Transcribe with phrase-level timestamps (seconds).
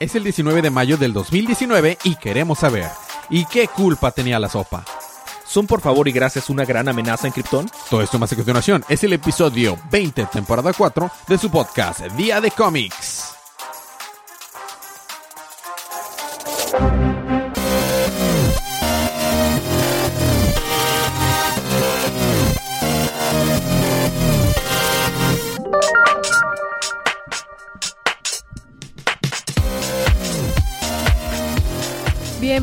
[0.00, 2.88] Es el 19 de mayo del 2019 y queremos saber,
[3.30, 4.84] ¿y qué culpa tenía la sopa?
[5.46, 7.70] ¿Son por favor y gracias una gran amenaza en Krypton?
[7.88, 12.40] Todo esto más a continuación es el episodio 20, temporada 4 de su podcast Día
[12.40, 13.23] de Cómics.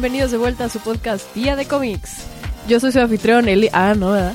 [0.02, 2.26] Bienvenidos de vuelta a su podcast Día de Cómics.
[2.68, 3.70] Yo soy su anfitrión, Eli.
[3.72, 4.34] Ah, no, ¿verdad?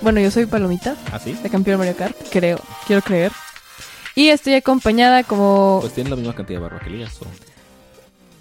[0.00, 1.34] Bueno, yo soy Palomita, ¿Así?
[1.34, 3.30] de campeón Mario Kart, creo, quiero creer.
[4.14, 5.80] Y estoy acompañada como...
[5.82, 7.20] Pues tienen la misma cantidad de barba que Elías.
[7.20, 7.26] o-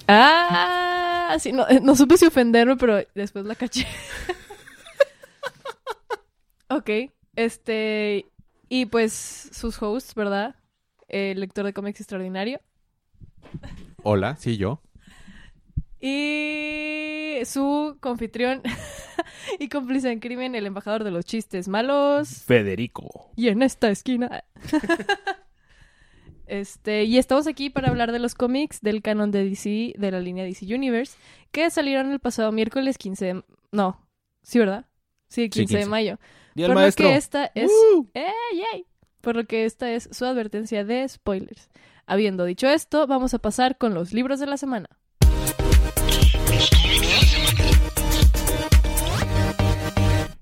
[0.08, 3.86] Ah, sí, no, no supe si ofenderme, pero después la caché.
[6.70, 6.90] ok,
[7.36, 8.28] este...
[8.70, 10.56] Y pues sus hosts, ¿verdad?
[11.10, 12.62] El lector de cómics extraordinario.
[14.04, 14.80] Hola, sí, yo.
[16.06, 18.62] Y su confitrión
[19.60, 22.44] y cómplice en crimen, el embajador de los chistes malos.
[22.44, 23.32] Federico.
[23.38, 24.44] Y en esta esquina.
[26.46, 30.20] este, y estamos aquí para hablar de los cómics del canon de DC, de la
[30.20, 31.18] línea DC Universe,
[31.54, 33.44] que salieron el pasado miércoles 15 de...
[33.72, 34.06] No,
[34.42, 34.86] sí, ¿verdad?
[35.30, 35.90] Sí, 15, de 15.
[35.90, 36.20] mayo.
[36.54, 37.08] Día Por lo maestro.
[37.08, 37.72] que esta es...
[37.72, 38.10] ¡Uh!
[39.22, 41.70] Por lo que esta es su advertencia de spoilers.
[42.06, 44.90] Habiendo dicho esto, vamos a pasar con los libros de la semana.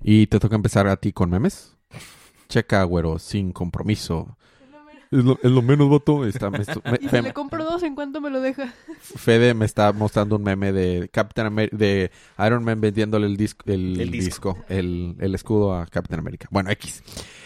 [0.04, 1.76] ¿Y te toca empezar a ti con memes?
[2.50, 4.38] Checa, güero, sin compromiso.
[5.12, 6.26] Es lo, es lo menos, voto.
[6.26, 8.74] Está, me estu- me- Y si me- le compro dos, ¿en cuánto me lo deja?
[9.02, 12.12] Fede me está mostrando un meme de Captain Amer- de
[12.46, 14.66] Iron Man vendiéndole el, disco el, El disco, disco.
[14.70, 16.48] el, el escudo a Captain America.
[16.50, 17.04] Bueno, X.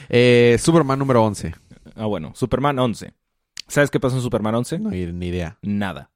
[0.09, 1.55] Eh, Superman número 11.
[1.95, 2.33] Ah, bueno.
[2.35, 3.13] Superman 11.
[3.67, 4.77] ¿Sabes qué pasó en Superman 11?
[4.77, 5.57] No hay ni idea.
[5.63, 6.11] Nada.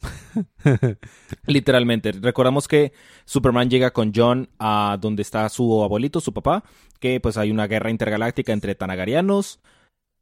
[1.46, 2.12] Literalmente.
[2.12, 2.92] Recordamos que
[3.24, 6.64] Superman llega con John a donde está su abuelito, su papá,
[7.00, 9.60] que pues hay una guerra intergaláctica entre Tanagarianos,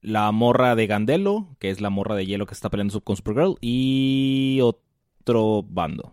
[0.01, 3.57] la morra de Gandelo, que es la morra de hielo que está peleando con Supergirl,
[3.61, 6.12] y otro bando.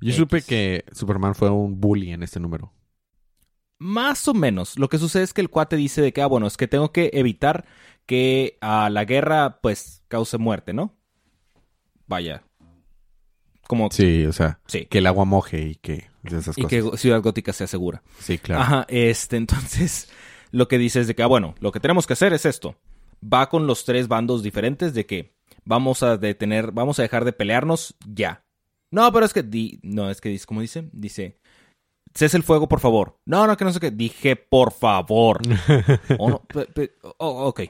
[0.00, 0.16] Yo X.
[0.16, 2.72] supe que Superman fue un bully en este número.
[3.78, 4.78] Más o menos.
[4.78, 6.92] Lo que sucede es que el cuate dice de que, ah, bueno, es que tengo
[6.92, 7.66] que evitar
[8.06, 10.94] que a la guerra, pues, cause muerte, ¿no?
[12.06, 12.42] Vaya.
[13.66, 13.90] Como...
[13.90, 14.86] Sí, o sea, Sí.
[14.86, 16.90] que el agua moje y que esas Y cosas.
[16.92, 18.02] que Ciudad Gótica sea segura.
[18.18, 18.62] Sí, claro.
[18.62, 20.08] Ajá, este, entonces,
[20.52, 22.76] lo que dice es de que, ah, bueno, lo que tenemos que hacer es esto.
[23.22, 25.32] Va con los tres bandos diferentes de que
[25.64, 28.42] vamos a detener, vamos a dejar de pelearnos ya.
[28.90, 30.88] No, pero es que, di, no, es que dice, ¿cómo dice?
[30.92, 31.38] Dice,
[32.14, 33.16] cese el fuego, por favor.
[33.26, 33.90] No, no, que no sé qué.
[33.90, 35.40] Dije, por favor.
[36.18, 37.62] Oh, no, pe- pe- oh, ok.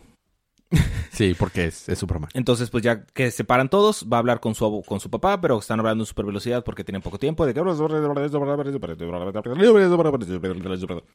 [1.10, 2.28] Sí, porque es, es Superman.
[2.34, 5.40] Entonces, pues ya que se paran todos, va a hablar con su, con su papá,
[5.40, 7.46] pero están hablando en super velocidad porque tienen poco tiempo.
[7.46, 7.60] De que...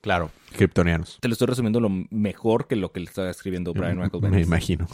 [0.02, 0.32] Claro.
[0.56, 1.20] Kryptonianos.
[1.22, 4.42] Te lo estoy resumiendo lo mejor que lo que le está escribiendo Brian Michael Me
[4.42, 4.88] imagino.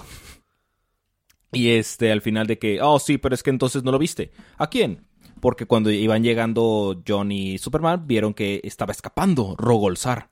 [1.53, 4.31] Y este, al final de que, oh, sí, pero es que entonces no lo viste.
[4.57, 5.07] ¿A quién?
[5.39, 10.29] Porque cuando iban llegando John y Superman, vieron que estaba escapando Rogolzar.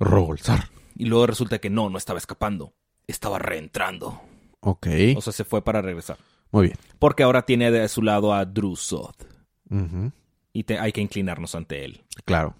[0.00, 0.70] Rogolzar.
[0.96, 2.74] Y luego resulta que no, no estaba escapando.
[3.08, 4.20] Estaba reentrando.
[4.60, 4.86] Ok.
[5.16, 6.16] O sea, se fue para regresar.
[6.52, 6.78] Muy bien.
[7.00, 9.14] Porque ahora tiene de su lado a Drusod.
[9.70, 10.12] Ujú.
[10.52, 12.04] Y te- hay que inclinarnos ante él.
[12.24, 12.54] Claro.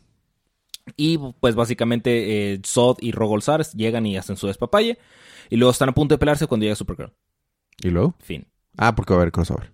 [0.97, 4.98] Y pues básicamente eh, Zod y Rogolzar llegan y hacen su despapalle.
[5.50, 7.12] Y luego están a punto de pelearse cuando llega Supergirl.
[7.82, 8.15] ¿Y luego?
[8.20, 8.47] Fin.
[8.76, 9.72] Ah, porque va a haber crossover.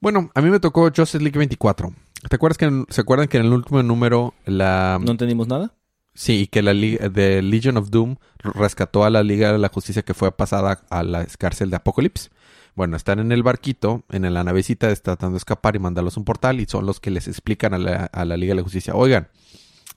[0.00, 1.92] Bueno, a mí me tocó Justice League 24.
[2.28, 5.74] ¿Te acuerdas que en- se acuerdan que en el último número la ¿No entendimos nada?
[6.14, 10.02] Sí que la liga de Legion of Doom rescató a la Liga de la Justicia
[10.02, 12.30] que fue pasada a la cárcel de Apocalypse?
[12.74, 16.60] Bueno, están en el barquito, en la navecita, tratando de escapar y mandarlos un portal
[16.60, 19.28] y son los que les explican a la, Liga de la Justicia, oigan,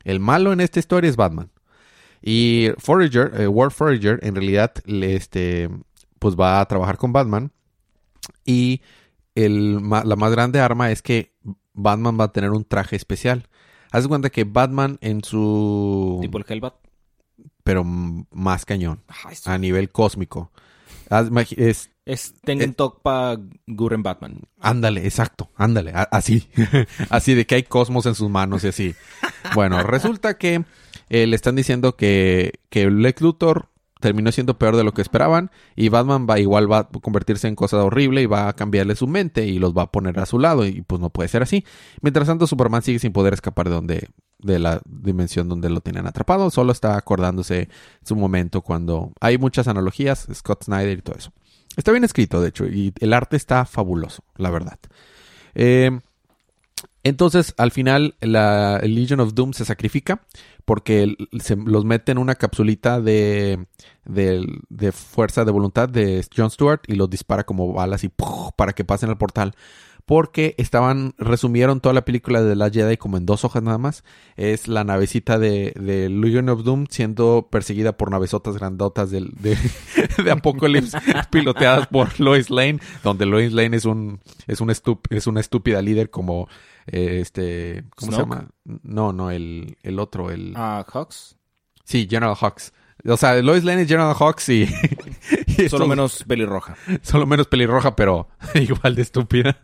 [0.03, 1.49] el malo en esta historia es Batman.
[2.21, 5.69] Y Forager, eh, War Forager, en realidad, este,
[6.19, 7.51] pues va a trabajar con Batman.
[8.45, 8.81] Y
[9.35, 11.33] la más grande arma es que
[11.73, 13.47] Batman va a tener un traje especial.
[13.91, 16.19] Haz de cuenta que Batman en su...
[16.21, 16.73] Tipo el Hellbat.
[17.63, 19.01] Pero más cañón.
[19.31, 20.51] Eso- A nivel cósmico.
[21.09, 22.73] Haz- es, Es Tengen.
[22.73, 24.41] Tokpa Guren Batman.
[24.59, 26.49] ándale, exacto, ándale, así.
[27.09, 28.95] así de que hay cosmos en sus manos y así.
[29.55, 30.63] Bueno, resulta que
[31.09, 33.69] eh, le están diciendo que, que Lex Luthor
[33.99, 37.55] terminó siendo peor de lo que esperaban y Batman va igual va a convertirse en
[37.55, 40.39] cosa horrible y va a cambiarle su mente y los va a poner a su
[40.39, 41.65] lado y pues no puede ser así.
[42.01, 44.09] Mientras tanto Superman sigue sin poder escapar de donde
[44.39, 47.69] de la dimensión donde lo tenían atrapado, solo está acordándose
[48.03, 51.31] su momento cuando hay muchas analogías, Scott Snyder y todo eso.
[51.75, 54.79] Está bien escrito, de hecho, y el arte está fabuloso, la verdad.
[55.55, 55.99] Eh,
[57.07, 60.21] entonces, al final, la Legion of Doom se sacrifica
[60.65, 63.67] porque se los mete en una capsulita de,
[64.03, 68.11] de, de fuerza de voluntad de Jon Stewart y los dispara como balas y
[68.55, 69.55] para que pasen al portal.
[70.05, 74.03] Porque estaban, resumieron toda la película de la Jedi como en dos hojas nada más.
[74.37, 79.21] Es la navecita de, de Legion of Doom siendo perseguida por navesotas grandotas de,
[80.23, 80.97] de Apocalypse
[81.31, 84.69] piloteadas por Lois Lane, donde Lois Lane es un, es un
[85.09, 86.47] es una estúpida líder como
[86.87, 88.47] eh, este, ¿cómo se llama?
[88.63, 90.53] No, no, el, el otro, el...
[90.55, 91.37] Ah, Hawks.
[91.83, 92.73] Sí, General Hawks.
[93.05, 94.67] O sea, Lois Lane es General Hawks y...
[95.57, 96.75] y Solo menos pelirroja.
[97.01, 99.57] Solo menos pelirroja, pero igual de estúpida.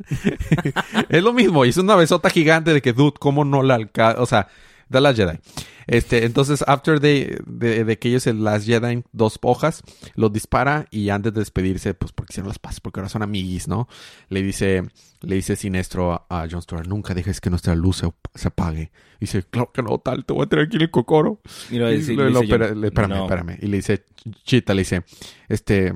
[1.09, 4.21] es lo mismo, y es una besota gigante de que, dude, ¿cómo no la alcanza?
[4.21, 4.47] O sea,
[4.89, 5.38] da la Jedi.
[5.88, 9.83] Este, entonces, after de, de, de que ellos en las Jedi, dos hojas,
[10.15, 13.68] los dispara y antes de despedirse, pues porque hicieron las paces, porque ahora son amiguis,
[13.68, 13.88] ¿no?
[14.30, 14.83] Le dice,
[15.21, 18.91] le dice Sinestro a, a John Stewart, nunca dejes que nuestra luz se, se apague.
[19.18, 21.41] Y dice, claro que no, tal, te voy a tener aquí en el cocoro.
[21.69, 23.24] Y lo Y dice- lo- le dice le- espérame, no.
[23.24, 23.57] espérame.
[23.62, 24.06] Y le dice,
[24.45, 25.03] Chita, le dice,
[25.50, 25.94] este,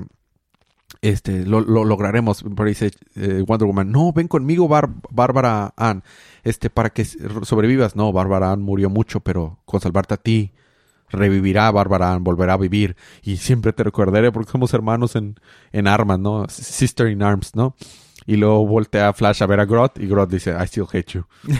[1.02, 2.42] este, lo, lo lograremos.
[2.56, 6.02] Pero dice eh, Wonder Woman, no, ven conmigo, Bar- Bárbara Ann,
[6.48, 7.96] este, para que sobrevivas.
[7.96, 10.52] No, Bárbara Ann murió mucho, pero con salvarte a ti,
[11.10, 12.96] revivirá Bárbara Ann, volverá a vivir.
[13.22, 15.36] Y siempre te recordaré porque somos hermanos en,
[15.72, 16.46] en armas, ¿no?
[16.48, 17.74] Sister in arms, ¿no?
[18.26, 21.24] Y luego voltea Flash a ver a Groth y Groth dice, I still hate you.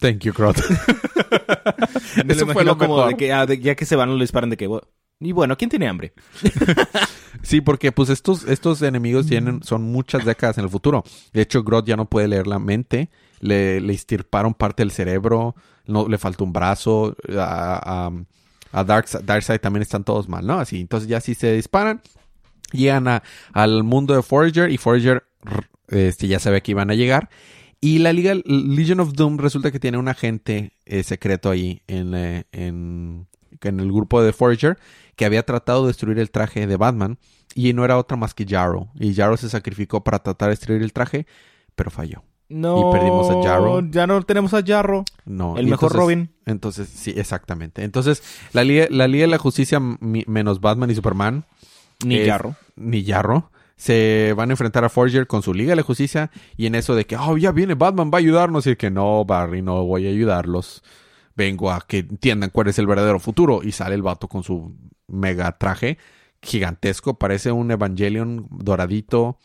[0.00, 0.58] Thank you, Groth.
[2.28, 3.10] Eso fue lo como mejor.
[3.10, 4.66] de que ah, de- ya que se van, lo disparan de que...
[4.66, 4.86] "Bueno,
[5.20, 6.12] Y bueno, ¿quién tiene hambre?
[7.42, 11.04] Sí, porque pues estos, estos enemigos tienen, son muchas décadas en el futuro.
[11.32, 13.08] De hecho, Groth ya no puede leer la mente.
[13.40, 15.54] Le, le extirparon parte del cerebro.
[15.86, 17.16] No, le falta un brazo.
[17.38, 18.08] A,
[18.72, 20.58] a, a Darkseid, también están todos mal, ¿no?
[20.58, 22.00] Así, entonces ya si se disparan.
[22.72, 23.22] Llegan a-
[23.52, 25.24] al mundo de Forager y Forager
[25.88, 27.30] este, ya sabe que iban a llegar.
[27.80, 32.14] Y la Liga Legion of Doom resulta que tiene un agente eh, secreto ahí en,
[32.14, 33.26] eh, en,
[33.62, 34.78] en el grupo de Forager
[35.16, 37.18] que había tratado de destruir el traje de Batman
[37.54, 38.88] y no era otra más que Jarrow.
[38.94, 41.26] Y Jarrow se sacrificó para tratar de destruir el traje,
[41.74, 42.22] pero falló.
[42.48, 42.88] No.
[42.90, 43.80] Y perdimos a Jarro.
[43.90, 45.04] Ya no tenemos a Jarro.
[45.24, 45.56] No.
[45.56, 46.30] El mejor entonces- Robin.
[46.46, 47.84] Entonces, sí, exactamente.
[47.84, 51.44] Entonces, la Liga, la Liga de la Justicia mi- menos Batman y Superman,
[52.04, 52.56] Ni Es- Jarro.
[52.76, 56.66] ni Jarro, se van a enfrentar a Forger con su Liga de la Justicia y
[56.66, 59.62] en eso de que, oh, ya viene Batman, va a ayudarnos y que no, Barry,
[59.62, 60.82] no voy a ayudarlos.
[61.40, 63.62] Vengo a que entiendan cuál es el verdadero futuro.
[63.62, 64.76] Y sale el vato con su
[65.06, 65.96] mega traje
[66.42, 69.38] gigantesco, parece un Evangelion doradito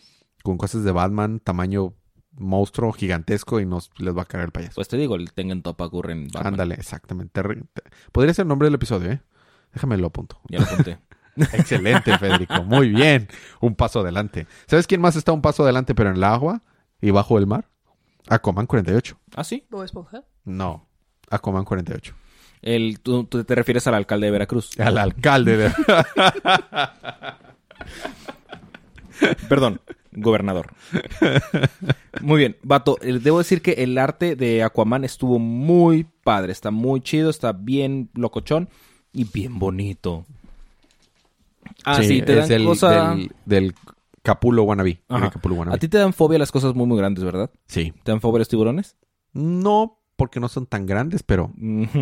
[0.44, 1.94] con cosas de Batman, tamaño
[2.38, 4.76] monstruo gigantesco y nos les va a caer el payaso.
[4.76, 6.48] Pues te digo, el Tengen Topa ocurre en Batman.
[6.48, 7.42] Ándale, exactamente.
[8.12, 9.22] Podría ser el nombre del episodio, ¿eh?
[9.74, 10.42] Déjame lo apunto.
[10.50, 11.00] Ya lo apunté.
[11.38, 12.62] Excelente, Federico.
[12.64, 13.30] Muy bien.
[13.62, 14.48] Un paso adelante.
[14.68, 16.62] ¿Sabes quién más está un paso adelante pero en el agua
[17.02, 17.70] y bajo el mar?
[18.28, 19.18] Aquaman 48.
[19.36, 19.66] ¿Ah, sí?
[19.70, 20.26] ¿Bob Esponja?
[20.44, 20.90] No.
[21.30, 22.16] Aquaman 48.
[22.62, 24.80] El, tú, tú te refieres al alcalde de Veracruz.
[24.80, 25.72] Al alcalde de...
[29.48, 29.80] Perdón,
[30.12, 30.74] gobernador.
[32.22, 36.52] Muy bien, Vato, eh, debo decir que el arte de Aquaman estuvo muy padre.
[36.52, 38.70] Está muy chido, está bien locochón
[39.14, 40.26] y bien bonito.
[41.84, 43.16] Ah, sí, te es dan el, cosa...
[43.16, 43.76] del, del
[44.22, 45.02] Capulo wannabe.
[45.08, 45.76] Capulo wannabe.
[45.76, 47.52] A ti te dan fobia las cosas muy, muy grandes, ¿verdad?
[47.68, 47.94] Sí.
[48.04, 48.98] ¿Te dan fobia los tiburones?
[49.34, 51.52] No porque no son tan grandes, pero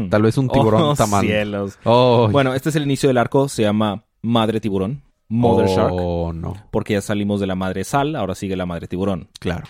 [0.09, 1.27] tal vez un tiburón Oh, tamaño.
[1.27, 1.79] cielos.
[1.83, 3.49] Oh, Bueno, este es el inicio del arco.
[3.49, 5.01] Se llama Madre Tiburón.
[5.29, 5.93] Mother Shark.
[5.93, 6.53] Oh, no.
[6.69, 9.29] Porque ya salimos de la madre sal, ahora sigue la madre tiburón.
[9.39, 9.63] Claro.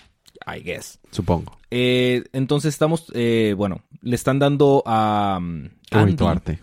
[0.46, 0.98] I guess.
[1.10, 1.56] Supongo.
[1.70, 6.58] Eh, entonces estamos, eh, bueno, le están dando a um, Qué bonito Andy- arte.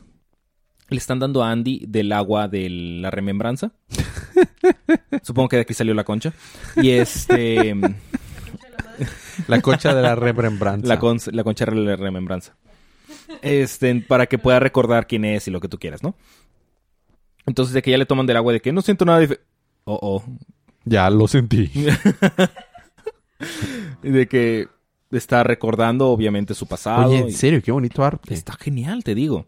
[0.90, 3.72] le están dando a Andy del agua de la remembranza.
[5.24, 6.34] Supongo que de aquí salió la concha.
[6.76, 7.74] Y este,
[9.48, 10.88] La concha de la remembranza.
[10.88, 12.56] la, con- la concha de la remembranza.
[13.42, 16.16] Este, para que pueda recordar quién es y lo que tú quieras, ¿no?
[17.46, 19.48] Entonces de que ya le toman del agua de que no siento nada diferente.
[19.86, 20.24] Oh, oh.
[20.86, 21.72] Ya lo sentí.
[24.04, 24.68] Y de que
[25.12, 27.10] está recordando obviamente su pasado.
[27.10, 28.34] Oye, en y- serio, qué bonito arte.
[28.34, 29.48] Está genial, te digo.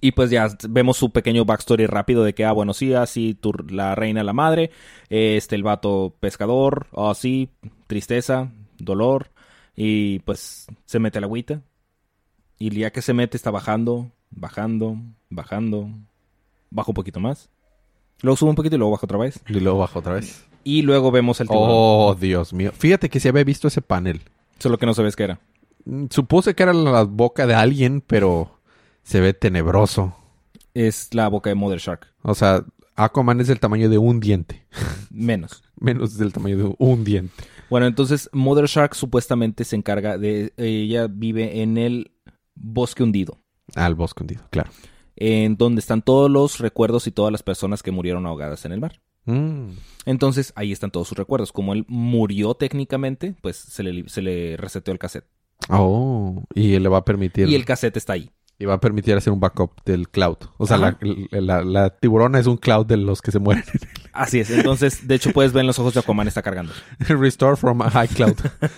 [0.00, 3.52] Y pues ya vemos su pequeño backstory rápido de que, ah, bueno, sí, así tu,
[3.68, 4.70] la reina, la madre,
[5.08, 7.50] este, el vato pescador, oh, sí,
[7.86, 9.30] tristeza, dolor,
[9.74, 11.62] y pues se mete a la agüita.
[12.58, 14.96] Y ya que se mete está bajando, bajando,
[15.28, 15.90] bajando,
[16.70, 17.50] baja un poquito más.
[18.22, 19.40] Luego sube un poquito y luego baja otra vez.
[19.46, 20.46] Y luego bajo otra vez.
[20.64, 21.68] Y luego vemos el tiburón.
[21.70, 22.72] Oh, Dios mío.
[22.72, 24.22] Fíjate que se había visto ese panel.
[24.58, 25.38] Solo que no sabes qué era.
[25.84, 28.55] Mm, Supuse que era la boca de alguien, pero
[29.06, 30.16] se ve tenebroso.
[30.74, 32.12] Es la boca de Mother Shark.
[32.22, 32.64] O sea,
[32.96, 34.66] Aquaman es del tamaño de un diente.
[35.10, 35.62] Menos.
[35.78, 37.44] Menos del tamaño de un diente.
[37.70, 40.52] Bueno, entonces Mother Shark supuestamente se encarga de...
[40.56, 42.10] Ella vive en el
[42.54, 43.38] bosque hundido.
[43.74, 44.70] Al bosque hundido, claro.
[45.14, 48.80] En donde están todos los recuerdos y todas las personas que murieron ahogadas en el
[48.80, 49.00] mar.
[49.24, 49.70] Mm.
[50.04, 51.52] Entonces ahí están todos sus recuerdos.
[51.52, 55.26] Como él murió técnicamente, pues se le, se le reseteó el cassette.
[55.68, 57.48] Oh, y le va a permitir.
[57.48, 58.30] Y el cassette está ahí.
[58.58, 60.38] Y va a permitir hacer un backup del cloud.
[60.56, 60.96] O sea, la,
[61.30, 63.64] la- la tiburona es un cloud de los que se mueren.
[64.14, 64.48] Así es.
[64.50, 66.72] Entonces, de hecho, puedes ver en los ojos de Aquaman está cargando.
[67.00, 68.34] Restore from a high cloud.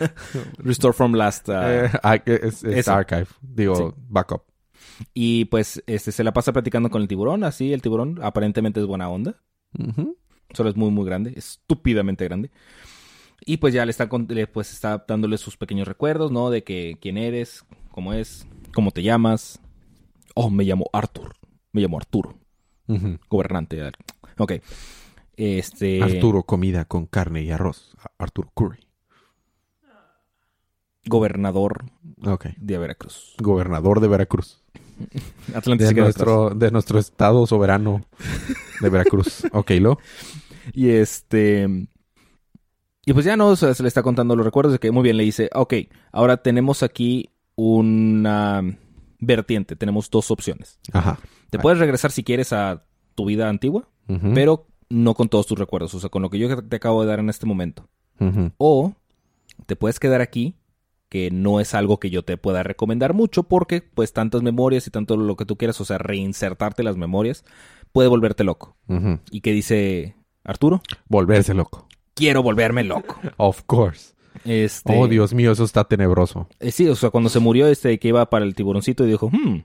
[0.59, 1.49] Restore from last.
[1.49, 3.27] uh, Eh, ah, es, archive.
[3.41, 4.03] Digo, Sí.
[4.09, 4.43] backup.
[5.15, 7.45] Y pues este se la pasa platicando con el tiburón.
[7.45, 9.37] Así, el tiburón aparentemente es buena onda.
[10.55, 11.35] Solo es muy, muy grande.
[11.37, 12.51] Estúpidamente grande.
[13.47, 16.51] Y pues ya le está, con- le, pues está dándole sus pequeños recuerdos, ¿no?
[16.51, 19.61] De que quién eres, cómo es, cómo te llamas.
[20.41, 21.35] Oh, me llamo Arthur.
[21.73, 22.39] Me llamo Arturo.
[23.29, 23.91] Gobernante.
[24.39, 24.53] Ok.
[25.37, 26.01] Este.
[26.01, 27.97] Arturo, comida con carne y arroz.
[28.19, 28.79] Arturo Curry.
[31.07, 31.87] Gobernador
[32.25, 32.47] Ok.
[32.57, 33.35] de Veracruz.
[33.41, 34.63] Gobernador de Veracruz.
[35.57, 38.03] Atlante De nuestro, de nuestro estado soberano
[38.81, 39.45] de Veracruz.
[39.53, 39.99] ok, lo.
[40.73, 41.89] Y este.
[43.05, 45.03] Y pues ya no, o sea, se le está contando los recuerdos de que muy
[45.03, 45.75] bien le dice, ok,
[46.13, 48.63] ahora tenemos aquí una
[49.19, 50.79] vertiente, tenemos dos opciones.
[50.93, 51.19] Ajá.
[51.51, 52.85] Te puedes regresar si quieres a
[53.15, 53.89] tu vida antigua,
[54.35, 57.09] pero no con todos tus recuerdos, o sea, con lo que yo te acabo de
[57.09, 57.89] dar en este momento.
[58.59, 58.95] O
[59.67, 60.55] te puedes quedar aquí,
[61.09, 64.91] que no es algo que yo te pueda recomendar mucho porque pues tantas memorias y
[64.91, 67.45] tanto lo que tú quieras, o sea, reinsertarte las memorias,
[67.93, 68.77] puede volverte loco.
[69.31, 70.83] ¿Y qué dice Arturo?
[71.09, 71.89] Volverse loco.
[72.15, 73.19] Quiero volverme loco.
[73.37, 74.15] Of course.
[74.45, 76.49] Este, Oh, Dios mío, eso está tenebroso.
[76.61, 79.29] eh, sí, o sea, cuando se murió este que iba para el tiburoncito y dijo,
[79.31, 79.63] hmm,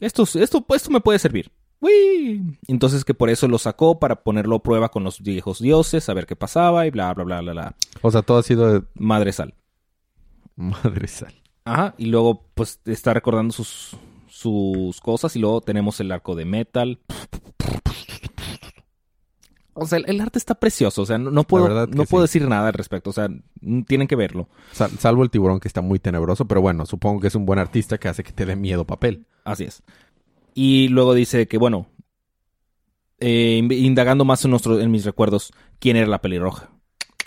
[0.00, 1.50] esto, esto, esto me puede servir.
[1.80, 2.58] ¡Uy!
[2.68, 6.14] Entonces que por eso lo sacó para ponerlo a prueba con los viejos dioses, a
[6.14, 7.74] ver qué pasaba y bla, bla, bla, bla, bla.
[8.02, 9.54] O sea, todo ha sido de Madre sal.
[10.56, 11.34] madre sal.
[11.64, 13.96] Ajá, y luego pues está recordando sus,
[14.28, 16.98] sus cosas y luego tenemos el arco de metal.
[19.78, 22.38] O sea, el, el arte está precioso, o sea, no, no puedo, no puedo sí.
[22.38, 23.28] decir nada al respecto, o sea,
[23.86, 24.48] tienen que verlo.
[24.72, 27.58] Sal- salvo el tiburón que está muy tenebroso, pero bueno, supongo que es un buen
[27.58, 29.26] artista que hace que te dé miedo papel.
[29.44, 29.82] Así es.
[30.54, 31.88] Y luego dice que, bueno,
[33.20, 36.70] eh, in- indagando más en, nuestro, en mis recuerdos, ¿quién era la pelirroja?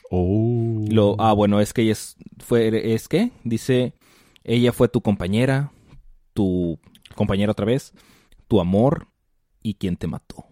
[0.10, 0.84] Oh.
[0.90, 3.94] Lo, ah, bueno, es que ella es, fue, es que, dice,
[4.44, 5.72] ella fue tu compañera,
[6.34, 6.80] tu
[7.16, 7.94] compañera otra vez,
[8.48, 9.08] tu amor
[9.62, 10.46] y quien te mató.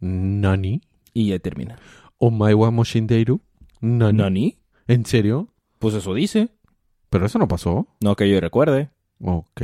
[0.00, 0.82] Nani.
[1.12, 1.78] Y ya termina.
[2.18, 3.40] Omaiwa Moshindeiru.
[3.80, 4.18] Nani.
[4.18, 4.58] ¿Nani?
[4.86, 5.48] ¿En serio?
[5.78, 6.48] Pues eso dice.
[7.10, 7.88] Pero eso no pasó.
[8.00, 8.90] No que yo recuerde.
[9.20, 9.62] Ok.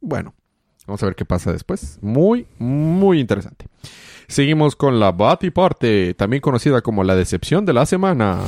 [0.00, 0.34] Bueno,
[0.86, 1.98] vamos a ver qué pasa después.
[2.02, 3.66] Muy, muy interesante.
[4.28, 8.40] Seguimos con la Batiparte, también conocida como la decepción de la semana.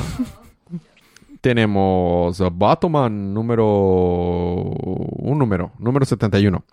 [1.41, 3.65] Tenemos Batman número...
[3.65, 6.63] Un número, número 71.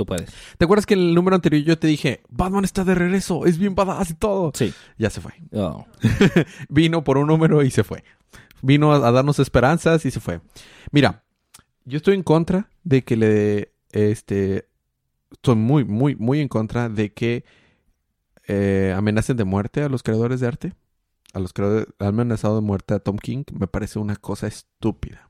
[0.00, 0.32] Tú puedes.
[0.56, 3.58] ¿Te acuerdas que en el número anterior yo te dije, Batman está de regreso, es
[3.58, 4.50] bien badass y todo?
[4.54, 4.72] Sí.
[4.96, 5.34] Ya se fue.
[5.52, 5.84] Oh.
[6.70, 8.02] Vino por un número y se fue.
[8.62, 10.40] Vino a, a darnos esperanzas y se fue.
[10.90, 11.22] Mira,
[11.84, 13.74] yo estoy en contra de que le...
[13.92, 14.70] Este...
[15.32, 17.44] Estoy muy, muy, muy en contra de que
[18.48, 20.72] eh, amenacen de muerte a los creadores de arte.
[21.34, 21.88] A los creadores...
[21.98, 23.44] Han amenazado de muerte a Tom King.
[23.52, 25.28] Me parece una cosa estúpida.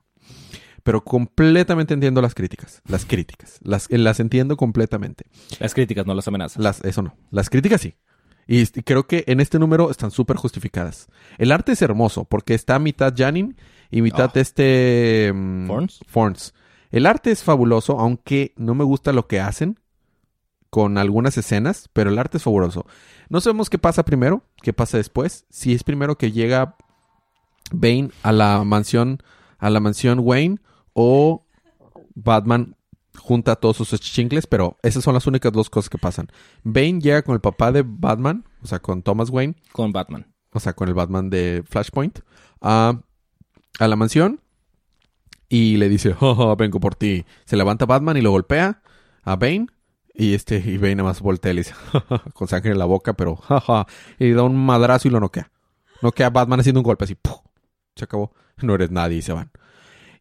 [0.82, 2.80] Pero completamente entiendo las críticas.
[2.86, 3.58] Las críticas.
[3.62, 5.24] Las, las entiendo completamente.
[5.58, 6.62] Las críticas, no las amenazas.
[6.62, 7.16] Las, eso no.
[7.30, 7.94] Las críticas sí.
[8.46, 11.08] Y creo que en este número están súper justificadas.
[11.38, 13.56] El arte es hermoso porque está mitad Janin
[13.90, 14.40] y mitad Ah.
[14.40, 15.32] este...
[15.34, 16.00] mm, Forns.
[16.08, 16.54] Forns.
[16.90, 19.78] El arte es fabuloso, aunque no me gusta lo que hacen
[20.70, 22.86] con algunas escenas, pero el arte es fabuloso.
[23.28, 25.44] No sabemos qué pasa primero, qué pasa después.
[25.50, 26.76] Si es primero que llega
[27.72, 29.22] Bane a la mansión,
[29.58, 30.58] a la mansión Wayne
[31.00, 31.46] o
[32.14, 32.76] Batman
[33.16, 36.28] junta a todos sus chincles, pero esas son las únicas dos cosas que pasan.
[36.62, 40.26] Bane llega con el papá de Batman, o sea, con Thomas Wayne, Con Batman.
[40.52, 42.20] o sea, con el Batman de Flashpoint,
[42.60, 43.00] a,
[43.78, 44.40] a la mansión
[45.48, 47.24] y le dice, "Ja, ja, vengo por ti.
[47.46, 48.82] Se levanta Batman y lo golpea
[49.22, 49.66] a Bane
[50.14, 51.74] y este y Bane nada más voltea y le dice,
[52.34, 53.86] con sangre en la boca, pero jaja,
[54.18, 55.50] y da un madrazo y lo noquea.
[56.02, 57.16] Noquea a Batman haciendo un golpe así,
[57.96, 58.32] se acabó.
[58.62, 59.50] No eres nadie y se van.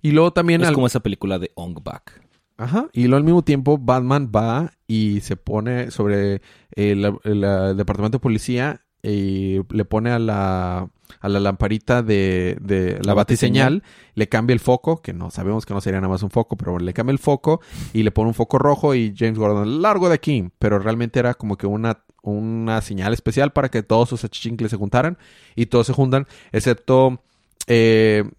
[0.01, 2.21] Y luego también Es al- como esa película de Ong Bak.
[2.57, 2.87] Ajá.
[2.93, 6.41] Y luego al mismo tiempo Batman va y se pone sobre
[6.75, 10.89] el, el, eh, departamento de policía y le pone a la,
[11.21, 13.81] a la lamparita de, de la La batiseñal,
[14.15, 16.79] le cambia el foco, que no sabemos que no sería nada más un foco, pero
[16.79, 17.61] le cambia el foco
[17.93, 20.49] y le pone un foco rojo y James Gordon, largo de aquí.
[20.59, 24.75] Pero realmente era como que una, una señal especial para que todos sus achichincles se
[24.77, 25.17] juntaran
[25.55, 27.21] y todos se juntan, excepto
[27.67, 28.29] eh,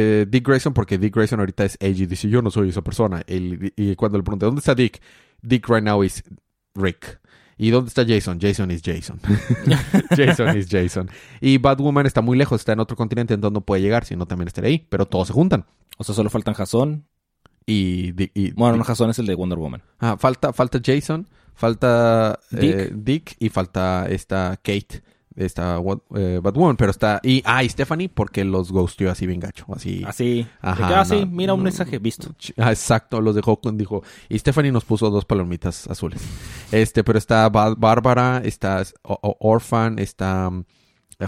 [0.00, 2.06] eh, Dick Grayson, porque Dick Grayson ahorita es AG.
[2.08, 3.22] Dice, yo no soy esa persona.
[3.26, 5.00] El- y cuando le pregunté, ¿dónde está Dick?
[5.42, 6.22] Dick right now is
[6.74, 7.20] Rick.
[7.56, 8.38] ¿Y dónde está Jason?
[8.40, 9.18] Jason is Jason.
[10.16, 11.10] Jason is Jason.
[11.40, 14.26] Y Batwoman está muy lejos, está en otro continente, entonces no puede llegar, si no
[14.26, 14.86] también estaría ahí.
[14.88, 15.64] Pero todos se juntan.
[15.96, 17.04] O sea, solo faltan Jason.
[17.66, 19.82] Y, y- Bueno, no, Jason es el de Wonder Woman.
[19.98, 22.92] Ah, falta, falta Jason, falta eh, Dick.
[22.94, 25.02] Dick y falta esta Kate,
[25.38, 27.20] esta Wat- eh, Batwoman, pero está...
[27.22, 30.02] Y, ah, y Stephanie porque los ghostió así bien gacho, así...
[30.06, 30.46] Así.
[30.60, 32.34] Ajá, ah, no, mira un no, mensaje, visto.
[32.56, 36.20] Ah, exacto, los dejó con, dijo, y Stephanie nos puso dos palomitas azules.
[36.72, 40.64] Este, pero está Ba- Bárbara, está Orphan, está um,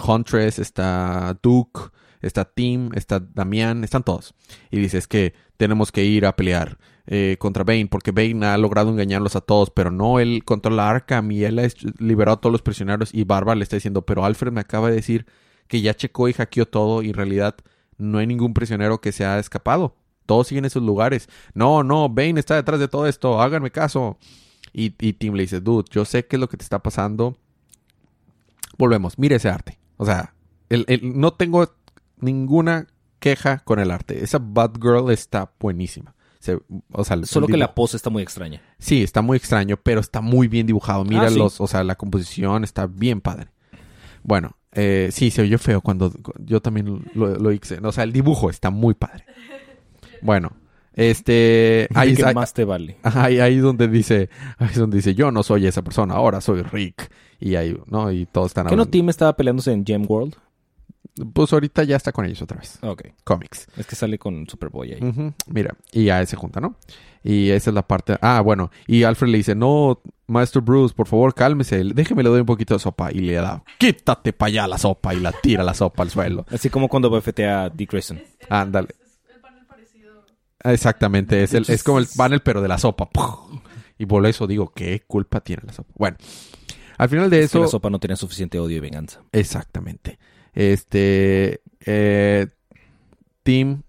[0.07, 1.81] Huntress, está Duke,
[2.21, 4.35] está Tim, está Damián, están todos.
[4.71, 8.57] Y dice, es que tenemos que ir a pelear eh, contra Bane, porque Bane ha
[8.59, 11.67] logrado engañarlos a todos, pero no, él controla Arkham y él ha
[11.99, 14.97] liberado a todos los prisioneros y Bárbara le está diciendo, pero Alfred me acaba de
[14.97, 15.27] decir
[15.67, 17.57] que ya checó y hackeó todo y en realidad
[17.99, 19.95] no hay ningún prisionero que se ha escapado.
[20.27, 21.29] Todos siguen en sus lugares.
[21.55, 23.41] No, no, Bane está detrás de todo esto.
[23.43, 24.17] Háganme caso.
[24.73, 27.37] Y, y Tim le dice, dude, yo sé qué es lo que te está pasando.
[28.79, 29.79] Volvemos, mire ese arte.
[29.97, 30.35] O sea,
[30.69, 31.69] el- el- no tengo
[32.19, 32.87] ninguna
[33.19, 34.23] queja con el arte.
[34.25, 36.15] Esa Batgirl está buenísima.
[36.41, 36.59] Se-
[36.93, 38.61] o sea, Solo que la pose está muy extraña.
[38.79, 41.05] Sí, está muy extraño, pero está muy bien dibujado.
[41.05, 41.39] Mira Ah, sí.
[41.39, 43.49] los, o sea, la composición está bien padre.
[44.25, 47.79] Bueno, eh, sí, se oyó feo cuando yo también lo, lo hice.
[47.83, 49.25] O sea, el dibujo está muy padre.
[50.23, 50.53] Bueno,
[50.95, 52.97] este, ahí, ¿Qué ahí, más te vale?
[53.03, 54.29] ahí, ahí donde dice,
[54.59, 57.11] ahí es donde dice, yo no soy esa persona, ahora soy Rick.
[57.39, 58.13] Y ahí, ¿no?
[58.13, 58.91] Y todos están ¿Qué no hablando.
[58.91, 60.37] Tim estaba peleándose en Gem World?
[61.33, 62.79] Pues ahorita ya está con ellos otra vez.
[62.83, 63.03] Ok.
[63.25, 63.67] Cómics.
[63.77, 65.03] Es que sale con Superboy ahí.
[65.03, 66.77] Ujú, Mira, y ya se junta, ¿no?
[67.23, 68.17] Y esa es la parte.
[68.23, 68.71] Ah, bueno.
[68.87, 71.83] Y Alfred le dice: No, Maestro Bruce, por favor, cálmese.
[71.85, 73.11] Déjeme le doy un poquito de sopa.
[73.13, 75.13] Y le da: Quítate para allá la sopa.
[75.15, 76.47] Y la tira la sopa al suelo.
[76.51, 78.23] Así como cuando bofetea a Dick Grayson.
[78.49, 78.89] Ándale.
[80.63, 81.43] Exactamente.
[81.43, 83.09] Es, el- es como el panel, pero de la sopa.
[83.99, 85.93] Y por eso digo: ¿Qué culpa tiene la sopa?
[85.97, 86.17] Bueno,
[86.99, 87.63] al final de Es que eso.
[87.65, 89.21] la sopa no tenía suficiente odio y venganza.
[89.33, 90.19] Exactamente.
[90.55, 91.61] Este.
[91.87, 92.47] Eh,
[93.43, 93.83] Tim.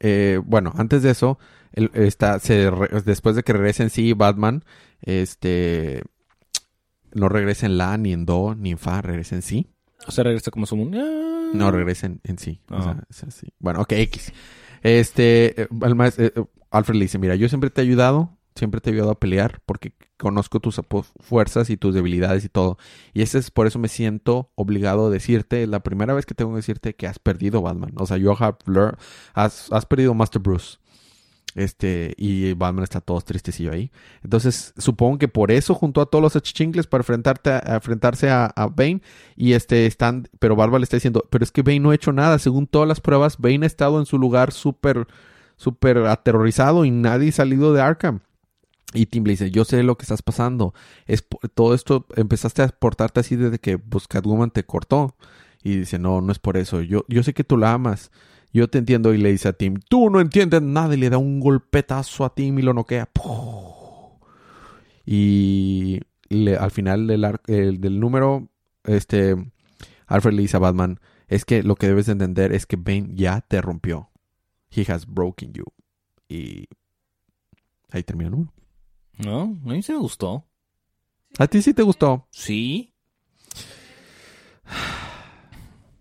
[0.00, 1.38] eh, bueno, antes de eso.
[1.72, 4.64] él está, se re- después de que regrese en sí Batman.
[5.02, 6.02] Este.
[7.12, 9.00] No regresa en la, ni en do, ni en fa.
[9.02, 9.68] Regresa en sí.
[10.06, 10.98] O sea, regresa como su mundo.
[11.00, 11.50] Ah.
[11.54, 12.60] No regresa en, en sí.
[12.70, 12.82] O Ah.
[12.82, 13.52] sea, es así.
[13.58, 14.32] Bueno, ok, X.
[14.82, 15.62] Este.
[15.62, 15.68] el
[16.00, 18.36] eh, eh, Alfred le dice: Mira, yo siempre te he ayudado.
[18.54, 20.80] Siempre te he ayudado a pelear porque conozco tus
[21.20, 22.78] fuerzas y tus debilidades y todo.
[23.12, 26.52] Y ese es por eso me siento obligado a decirte, la primera vez que tengo
[26.52, 27.92] que decirte que has perdido Batman.
[27.96, 28.36] O sea, yo
[29.34, 30.78] has, has perdido Master Bruce.
[31.54, 33.92] Este, y Batman está todo tristecillo ahí.
[34.22, 38.66] Entonces, supongo que por eso juntó a todos los achichincles para enfrentarte enfrentarse a, a
[38.66, 39.02] Bane.
[39.36, 42.12] Y este están, pero Bárbara le está diciendo, pero es que Bane no ha hecho
[42.12, 42.38] nada.
[42.38, 45.06] Según todas las pruebas, Bane ha estado en su lugar súper,
[45.56, 48.20] súper aterrorizado y nadie ha salido de Arkham.
[48.94, 50.72] Y Tim le dice, yo sé lo que estás pasando.
[51.06, 55.16] Es todo esto, empezaste a portarte así desde que pues, Catwoman te cortó.
[55.62, 56.80] Y dice, no, no es por eso.
[56.80, 58.12] Yo, yo sé que tú la amas.
[58.52, 59.12] Yo te entiendo.
[59.12, 60.94] Y le dice a Tim, tú no entiendes nada.
[60.94, 63.08] Y le da un golpetazo a Tim y lo noquea.
[65.04, 66.00] Y
[66.58, 68.48] al final del, número,
[68.84, 69.36] este,
[70.06, 73.10] Alfred le dice a Batman, es que lo que debes de entender es que Bane
[73.14, 74.10] ya te rompió.
[74.70, 75.64] He has broken you.
[76.28, 76.68] Y
[77.90, 78.52] ahí termina el número.
[79.18, 80.44] No, a mí sí me gustó.
[81.38, 82.26] ¿A ti sí te gustó?
[82.30, 82.94] Sí.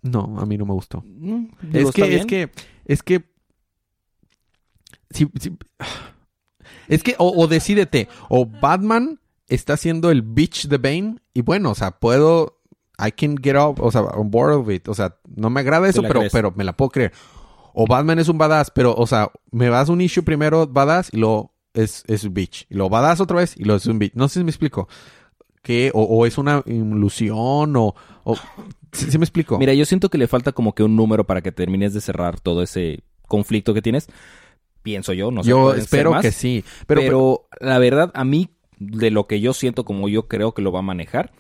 [0.02, 1.04] No, a mí no me gustó.
[1.06, 2.52] Digo, Es que, es que,
[2.86, 3.24] es que,
[5.12, 5.58] sí, sí.
[6.88, 11.72] es que, o, o decídete, o Batman está siendo el bitch de Bane, y bueno,
[11.72, 12.60] o sea, puedo,
[13.00, 15.88] I can get up, o sea, on board of it, o sea, no me agrada
[15.88, 16.34] eso, pero, crees.
[16.34, 17.14] pero me la puedo creer.
[17.74, 21.18] O Batman es un badass, pero, o sea, me das un issue primero badass y
[21.18, 22.66] luego es, es un bitch.
[22.70, 24.14] Y luego badass otra vez y luego es un bitch.
[24.14, 24.88] No sé si me explico.
[25.62, 28.36] Que, o, o es una ilusión, o, o
[28.92, 29.58] ¿sí, sí me explico?
[29.58, 32.40] Mira, yo siento que le falta como que un número para que termines de cerrar
[32.42, 34.08] todo ese conflicto que tienes.
[34.82, 35.50] Pienso yo, no sé.
[35.50, 36.22] Yo espero más.
[36.22, 36.66] que sí.
[36.86, 40.62] Pero, Pero, la verdad, a mí, de lo que yo siento como yo creo que
[40.62, 41.32] lo va a manejar,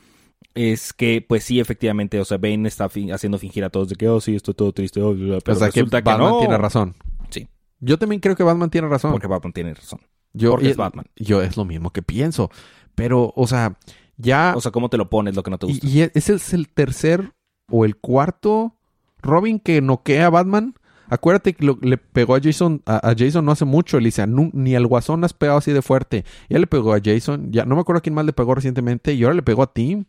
[0.55, 3.95] es que, pues sí, efectivamente, o sea, Bane está fin- haciendo fingir a todos de
[3.97, 6.39] que, oh, sí, estoy todo triste, oh, pero o sea, resulta que, Batman no.
[6.39, 6.95] tiene razón.
[7.29, 7.49] Sí.
[7.81, 9.11] Yo también creo que Batman tiene razón.
[9.11, 9.99] Porque Batman tiene razón.
[10.33, 11.05] Yo, porque es Batman.
[11.15, 12.49] Yo es lo mismo que pienso.
[12.95, 13.77] Pero, o sea,
[14.17, 14.53] ya...
[14.55, 15.85] O sea, ¿cómo te lo pones lo que no te gusta?
[15.87, 17.33] y, y ese es el tercer
[17.69, 18.75] o el cuarto
[19.21, 20.75] Robin que noquea a Batman.
[21.09, 24.25] Acuérdate que lo- le pegó a Jason, a, a Jason no hace mucho, Elisa.
[24.27, 26.25] Ni al Guasón has pegado así de fuerte.
[26.49, 29.13] Ya le pegó a Jason, ya no me acuerdo a quién más le pegó recientemente,
[29.13, 30.05] y ahora le pegó a Tim.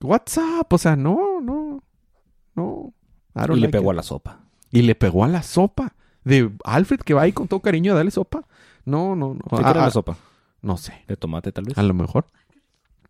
[0.00, 0.66] What's up?
[0.70, 1.82] O sea, no, no,
[2.54, 2.92] no.
[3.36, 3.90] Y le like pegó it.
[3.90, 4.40] a la sopa.
[4.70, 5.94] Y le pegó a la sopa.
[6.24, 8.44] De Alfred que va ahí con todo cariño a darle sopa.
[8.84, 9.40] No, no, no.
[9.50, 10.16] ¿Qué era la sopa?
[10.64, 11.04] no sé.
[11.06, 11.78] ¿De tomate, tal vez?
[11.78, 12.26] A lo mejor.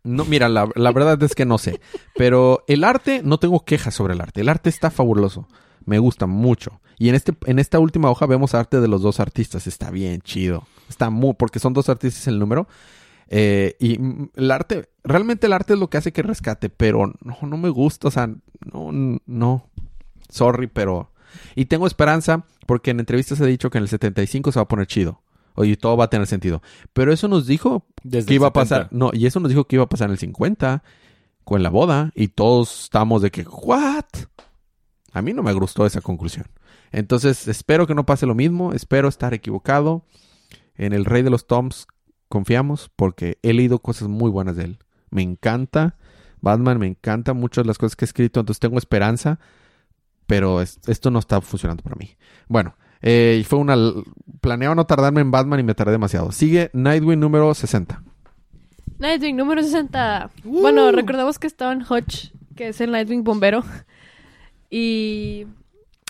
[0.03, 1.81] No, mira, la, la verdad es que no sé.
[2.15, 4.41] Pero el arte, no tengo quejas sobre el arte.
[4.41, 5.47] El arte está fabuloso.
[5.85, 6.79] Me gusta mucho.
[6.99, 9.65] Y en, este, en esta última hoja vemos arte de los dos artistas.
[9.67, 10.67] Está bien chido.
[10.89, 11.33] Está muy...
[11.33, 12.67] Porque son dos artistas el número.
[13.29, 14.89] Eh, y mm, el arte...
[15.03, 16.69] Realmente el arte es lo que hace que rescate.
[16.69, 18.09] Pero no, no me gusta.
[18.09, 19.69] O sea, no, no.
[20.29, 21.11] Sorry, pero...
[21.55, 24.67] Y tengo esperanza porque en entrevistas he dicho que en el 75 se va a
[24.67, 25.21] poner chido.
[25.55, 26.61] Oye, todo va a tener sentido.
[26.93, 28.59] Pero eso nos dijo Desde que iba a 70.
[28.59, 28.87] pasar.
[28.91, 30.83] No, y eso nos dijo que iba a pasar en el 50
[31.43, 34.05] con la boda y todos estamos de que what?
[35.13, 36.47] A mí no me gustó esa conclusión.
[36.91, 40.05] Entonces, espero que no pase lo mismo, espero estar equivocado.
[40.75, 41.87] En el Rey de los Toms
[42.27, 44.79] confiamos porque he leído cosas muy buenas de él.
[45.09, 45.95] Me encanta
[46.41, 49.39] Batman, me encanta muchas de las cosas que ha escrito, entonces tengo esperanza,
[50.27, 52.11] pero es- esto no está funcionando para mí.
[52.47, 53.75] Bueno, eh, y fue una...
[54.41, 56.31] Planeaba no tardarme en Batman y me tardé demasiado.
[56.31, 58.01] Sigue Nightwing número 60.
[58.99, 60.29] Nightwing número 60.
[60.43, 63.63] Bueno, recordamos que estaban Hodge, que es el Nightwing bombero,
[64.69, 65.45] y,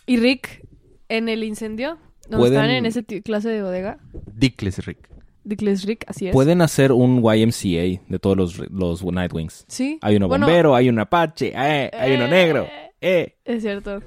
[0.05, 0.65] y Rick
[1.09, 1.97] en el incendio,
[2.29, 3.97] donde Pueden- estaban en esa clase de bodega.
[4.33, 5.09] Dickless Rick.
[5.45, 6.33] Dickles Rick, así es.
[6.33, 9.65] Pueden hacer un YMCA de todos los, los Nightwings.
[9.67, 9.99] Sí.
[10.01, 12.67] Hay uno Bueno, bombero, hay un apache, eh, hay uno eh, negro.
[12.99, 13.37] Eh.
[13.45, 14.01] Es cierto.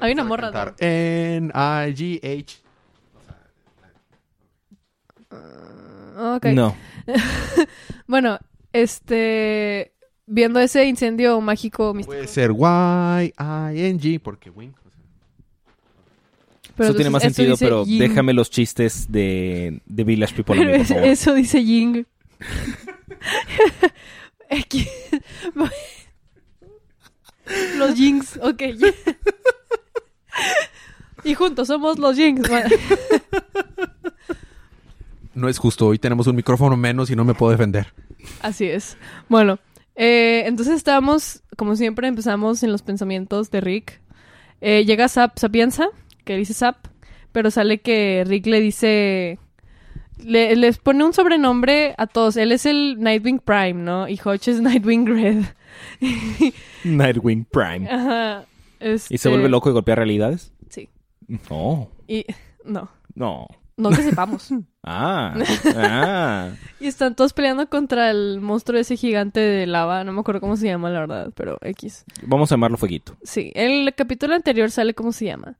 [0.00, 0.74] Hay una morra, ¿no?
[0.78, 2.56] N-I-G-H.
[6.16, 6.46] Ok.
[6.46, 6.76] No.
[8.06, 8.38] Bueno,
[8.72, 9.92] este.
[10.26, 12.14] Viendo ese incendio mágico místico.
[12.14, 14.72] Puede ser Y-I-N-G porque Wing.
[16.76, 17.98] Pero eso tiene más eso sentido, pero Ying.
[18.00, 21.04] déjame los chistes de, de Village People a Pero mí, por favor.
[21.08, 22.06] eso dice Ying.
[27.76, 28.62] Los Yings, ok.
[31.24, 32.48] y juntos somos los Yings.
[35.34, 37.92] No es justo, hoy tenemos un micrófono menos y no me puedo defender.
[38.40, 38.96] Así es.
[39.28, 39.58] Bueno,
[39.96, 44.00] eh, entonces estamos, como siempre, empezamos en los pensamientos de Rick.
[44.60, 45.88] Eh, llega Sap, Sapienza,
[46.24, 46.86] que dice Sap,
[47.32, 49.38] pero sale que Rick le dice...
[50.24, 52.36] Le, les pone un sobrenombre a todos.
[52.36, 54.08] Él es el Nightwing Prime, ¿no?
[54.08, 55.44] Y Hodge es Nightwing Red.
[56.84, 57.88] Nightwing Prime.
[57.90, 58.44] Ajá.
[58.80, 60.52] ¿Y se Este, vuelve loco de golpear realidades?
[60.68, 60.88] Sí.
[61.50, 61.90] No.
[62.06, 62.24] Y...
[62.64, 62.88] No.
[63.14, 63.46] No.
[63.76, 64.50] No que sepamos.
[64.86, 65.34] Ah.
[65.74, 66.50] Ah.
[66.78, 70.04] y están todos peleando contra el monstruo ese gigante de lava.
[70.04, 72.04] No me acuerdo cómo se llama, la verdad, pero X.
[72.22, 73.16] Vamos a llamarlo Fueguito.
[73.22, 75.56] Sí, el capítulo anterior sale cómo se llama.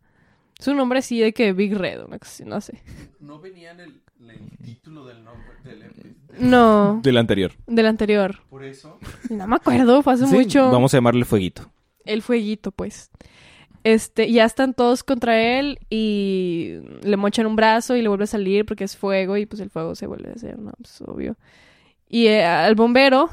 [0.59, 2.83] Su nombre así de que Big Red, una cosa así, no sé.
[3.21, 4.01] No venía en el,
[4.65, 5.45] título del nombre
[6.39, 7.53] No, Del anterior.
[7.67, 8.41] del anterior.
[8.49, 8.99] Por eso.
[9.31, 10.71] No me acuerdo, fue hace Sí, mucho.
[10.71, 11.71] Vamos a llamarle Fueguito.
[12.05, 13.11] El fueguito, pues.
[13.83, 18.27] Este, ya están todos contra él y le mochan un brazo y le vuelve a
[18.27, 20.73] salir porque es fuego y pues el fuego se vuelve a hacer, ¿no?
[20.79, 21.37] Pues obvio.
[22.09, 23.29] Y eh, al bombero,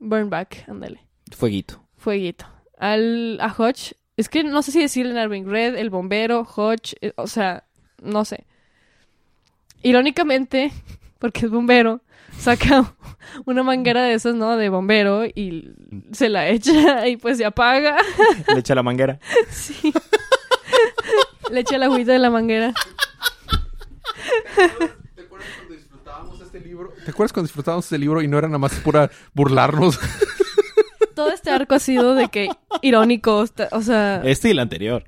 [0.00, 1.00] Burnback, ándale.
[1.30, 1.80] Fueguito.
[1.96, 2.46] Fueguito.
[2.76, 7.12] Al, a Hodge, es que no sé si decirle Narving Red, el bombero, Hodge, eh,
[7.14, 7.62] o sea,
[8.02, 8.44] no sé.
[9.82, 10.72] Irónicamente,
[11.20, 12.00] porque es bombero,
[12.36, 12.94] saca
[13.46, 14.56] una manguera de esas, ¿no?
[14.56, 15.72] De bombero y
[16.10, 17.96] se la echa y pues se apaga.
[18.52, 19.20] Le echa la manguera.
[19.50, 19.92] Sí.
[21.52, 22.74] Le echa la agüita de la manguera.
[25.14, 26.92] ¿Te acuerdas cuando disfrutábamos este libro?
[27.04, 30.00] ¿Te acuerdas cuando disfrutábamos este libro y no era nada más pura burlarnos?
[31.24, 32.48] Todo este arco ha sido de que
[32.82, 35.04] irónico, o sea, Este y el anterior.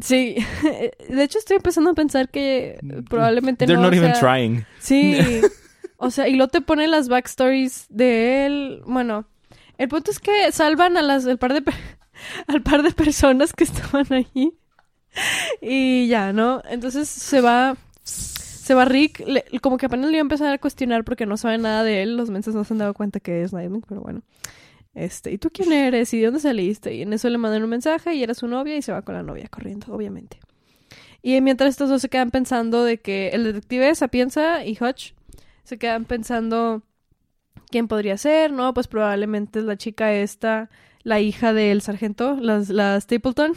[0.00, 0.36] sí.
[1.08, 4.66] De hecho, estoy empezando a pensar que probablemente They're no not even sea- trying.
[4.80, 5.18] Sí.
[5.96, 8.82] O sea, y luego te ponen las backstories de él.
[8.84, 9.26] Bueno,
[9.78, 11.62] el punto es que salvan a las al par de
[12.46, 14.52] al par de personas que estaban ahí.
[15.62, 16.60] Y ya, ¿no?
[16.68, 20.58] Entonces se va se va Rick, le- como que apenas le iba a empezar a
[20.58, 23.42] cuestionar porque no sabe nada de él, los mensajes no se han dado cuenta que
[23.42, 24.22] es Nightwing, pero bueno.
[24.94, 26.14] Este, ¿y tú quién eres?
[26.14, 26.94] ¿Y de dónde saliste?
[26.94, 29.14] Y en eso le mandan un mensaje y era su novia y se va con
[29.14, 30.38] la novia corriendo, obviamente.
[31.20, 35.14] Y mientras estos dos se quedan pensando de que el detective Sapienza y Hodge
[35.64, 36.82] se quedan pensando
[37.70, 38.72] quién podría ser, ¿no?
[38.74, 40.70] Pues probablemente es la chica esta,
[41.02, 43.54] la hija del sargento, las, la Stapleton.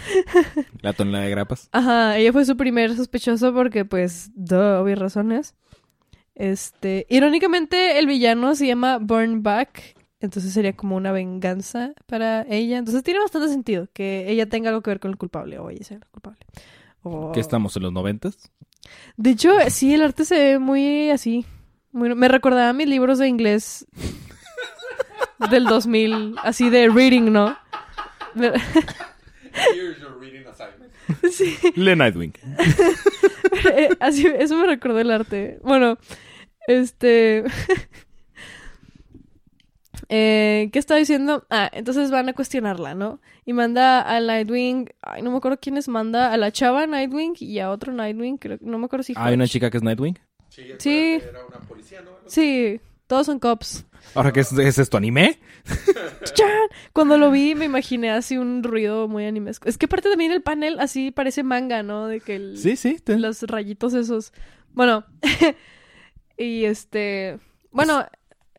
[0.80, 1.68] La tonelada de grapas.
[1.72, 5.54] Ajá, ella fue su primer sospechoso porque, pues, duh, obvias razones.
[6.34, 12.78] Este, irónicamente, el villano se llama Burnback Entonces sería como una venganza para ella.
[12.78, 15.84] Entonces tiene bastante sentido que ella tenga algo que ver con el culpable o ella
[15.84, 16.38] sea el culpable.
[17.02, 18.50] O- ¿Qué estamos en los noventas?
[19.16, 21.46] De hecho, sí, el arte se ve muy así.
[21.92, 23.86] Muy- me recordaba a mis libros de inglés
[25.50, 27.56] del 2000, así de reading, ¿no?
[28.34, 28.52] Me-
[31.32, 32.32] sí, Le Nightwing.
[33.74, 35.58] eh, así, eso me recordó el arte.
[35.62, 35.98] Bueno,
[36.68, 37.44] este...
[40.12, 41.46] Eh, ¿Qué estaba diciendo?
[41.50, 43.20] Ah, entonces van a cuestionarla, ¿no?
[43.46, 47.60] Y manda a Nightwing, ay, no me acuerdo quiénes manda, a la chava Nightwing y
[47.60, 50.18] a otro Nightwing, creo, no me acuerdo si ¿Hay una chica que es Nightwing?
[50.78, 51.20] Sí.
[52.26, 53.86] Sí, todos son cops.
[54.14, 54.96] ¿Ahora qué es, es esto?
[54.96, 55.38] ¿Anime?
[56.92, 59.68] Cuando lo vi me imaginé así un ruido muy animesco.
[59.68, 62.06] Es que aparte también el panel así parece manga, ¿no?
[62.08, 62.98] De que el- Sí, sí.
[62.98, 64.32] te- los rayitos esos.
[64.72, 65.04] Bueno,
[66.38, 67.38] y este,
[67.70, 68.06] bueno,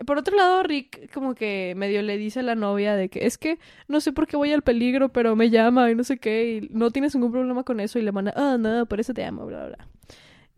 [0.06, 3.38] por otro lado Rick como que medio le dice a la novia de que es
[3.38, 6.62] que no sé por qué voy al peligro, pero me llama y no sé qué,
[6.62, 9.24] y no tienes ningún problema con eso y le manda, ah, no, por eso te
[9.26, 9.76] amo, bla, bla.
[9.76, 9.88] bla.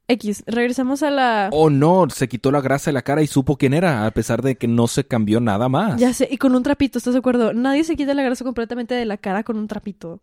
[0.08, 1.50] X, regresamos a la...
[1.52, 2.08] Oh, no.
[2.10, 4.68] Se quitó la grasa de la cara y supo quién era, a pesar de que
[4.68, 6.00] no se cambió nada más.
[6.00, 7.54] Ya sé, y con un trapito, ¿estás de acuerdo?
[7.54, 10.20] Nadie se quita la grasa completamente de la cara con un trapito.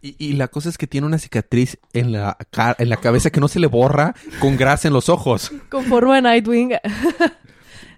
[0.00, 2.36] Y, y la cosa es que tiene una cicatriz en la,
[2.78, 5.52] en la cabeza que no se le borra con grasa en los ojos.
[5.68, 6.72] Con forma de Nightwing.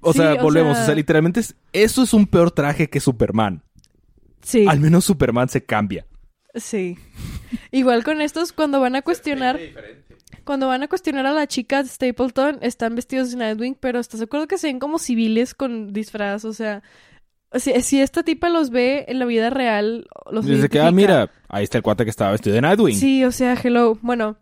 [0.01, 0.75] O Sí, sea, o volvemos.
[0.77, 3.63] sea- O sea, literalmente es- eso es un peor traje que Superman.
[4.43, 6.07] Sí, Al menos Superman se cambia.
[6.55, 6.97] sí.
[7.73, 9.59] Igual con estos, cuando van a cuestionar...
[10.45, 14.21] Cuando van a cuestionar a la chica de Stapleton, están vestidos de Nightwing, pero ¿estás
[14.21, 16.45] de acuerdo que se ven como civiles con disfraz?
[16.45, 16.83] O sea,
[17.55, 21.31] si, si esta tipa los ve en la vida real, los Desde que, ah, mira,
[21.49, 22.97] ahí está el cuate que estaba vestido de Nightwing.
[22.97, 23.99] Sí, o sea, hello.
[24.01, 24.37] Bueno,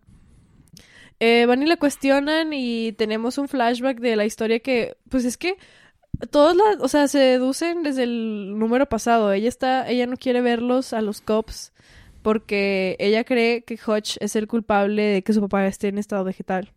[1.20, 5.36] eh, van y la cuestionan y tenemos un flashback de la historia que, pues es
[5.36, 5.56] que
[6.30, 9.32] todos la, o sea, se deducen desde el número pasado.
[9.32, 11.72] Ella está, ella no quiere verlos a los cops
[12.22, 16.24] porque ella cree que Hodge es el culpable de que su papá esté en estado
[16.24, 16.72] vegetal.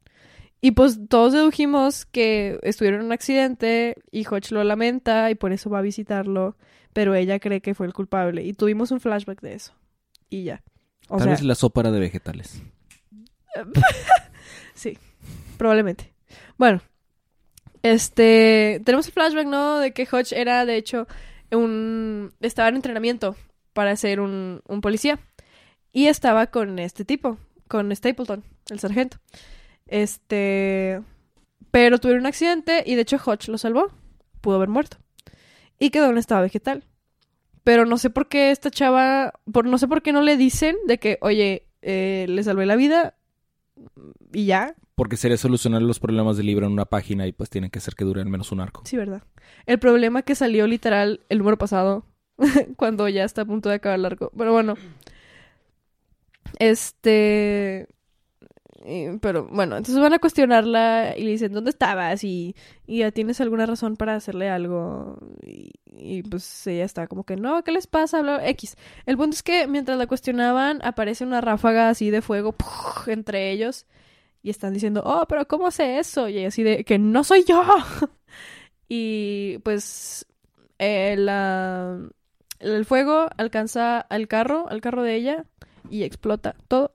[0.61, 5.51] Y pues todos dedujimos que estuvieron en un accidente y Hodge lo lamenta y por
[5.51, 6.55] eso va a visitarlo,
[6.93, 8.43] pero ella cree que fue el culpable.
[8.43, 9.73] Y tuvimos un flashback de eso.
[10.29, 10.63] Y ya.
[11.09, 12.61] O Tal sea, vez la sopa era de vegetales.
[14.81, 14.97] Sí,
[15.59, 16.11] probablemente.
[16.57, 16.81] Bueno,
[17.83, 19.77] este, tenemos el flashback, ¿no?
[19.77, 21.07] De que Hodge era, de hecho,
[21.51, 23.35] un, estaba en entrenamiento
[23.73, 25.19] para ser un, un policía.
[25.93, 29.17] Y estaba con este tipo, con Stapleton, el sargento.
[29.85, 30.99] Este,
[31.69, 33.91] pero tuvieron un accidente y de hecho Hodge lo salvó.
[34.41, 34.97] Pudo haber muerto.
[35.77, 36.85] Y quedó en estado vegetal.
[37.63, 40.75] Pero no sé por qué esta chava, por, no sé por qué no le dicen
[40.87, 43.13] de que, oye, eh, le salvé la vida
[44.33, 47.69] y ya, Porque sería solucionar los problemas del libro en una página y pues tienen
[47.69, 48.83] que hacer que dure al menos un arco.
[48.85, 49.23] Sí, ¿verdad?
[49.65, 52.05] El problema que salió literal el número pasado,
[52.77, 54.31] cuando ya está a punto de acabar el arco.
[54.37, 54.75] Pero bueno.
[56.59, 57.87] Este...
[58.85, 62.23] y- pero bueno, entonces van a cuestionarla y le dicen, ¿dónde estabas?
[62.23, 62.55] Y,
[62.87, 65.17] ya tienes alguna razón para hacerle algo.
[65.97, 68.21] Y, pues ella está como que, no, ¿qué les pasa?
[68.21, 68.75] Bla, X.
[69.05, 72.55] El punto es que mientras la cuestionaban, aparece una ráfaga así de fuego
[73.07, 73.85] entre ellos.
[74.43, 76.27] Y están diciendo, oh, pero ¿cómo sé eso?
[76.27, 77.63] Y ella así de, que no soy yo.
[78.89, 80.25] Y pues
[80.79, 81.97] eh, la-
[82.59, 85.45] el fuego alcanza al carro, al carro de ella,
[85.89, 86.93] y explota todo.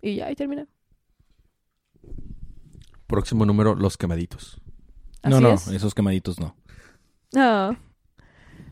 [0.00, 0.66] Y ya, ahí termina.
[3.14, 4.60] Próximo número, Los Quemaditos.
[5.22, 5.68] no, Así no, es.
[5.68, 6.54] esos quemaditos no.
[7.36, 7.76] Ah.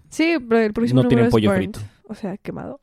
[0.08, 1.80] Sí, pero el próximo No tienen número es pollo frito.
[2.08, 2.80] O sea, quemado.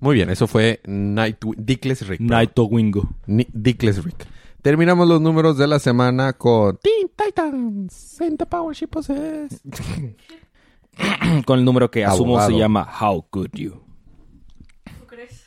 [0.00, 2.18] Muy bien, eso fue Night Dickless Rick.
[2.20, 2.36] perdón.
[2.36, 3.08] Nightwingo.
[3.26, 4.26] Ni- Dickless Rick.
[4.62, 9.60] Terminamos los números de la semana con Teen Titans and the Power She Possess.
[11.46, 12.50] Con el número que asumo Abogado.
[12.50, 13.80] se llama How Could You.
[14.84, 15.46] ¿Tú crees?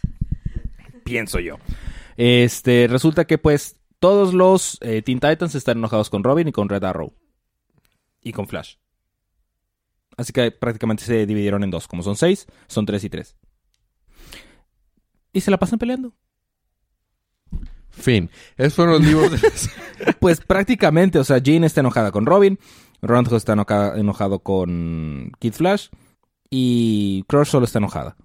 [1.04, 1.58] Pienso yo.
[2.18, 6.70] Este, resulta que pues todos los eh, Teen Titans están enojados con Robin y con
[6.70, 7.14] Red Arrow.
[8.22, 8.76] Y con Flash.
[10.18, 11.88] Así que prácticamente se dividieron en dos.
[11.88, 13.36] Como son seis, son tres y tres.
[15.34, 16.14] Y se la pasan peleando.
[17.90, 18.30] Fin.
[18.58, 22.60] Esos fueron los libros de Pues prácticamente, o sea, Jean está enojada con Robin,
[23.02, 25.88] Roundhouse está enojado con Kid Flash
[26.50, 28.16] y Crush solo está enojada.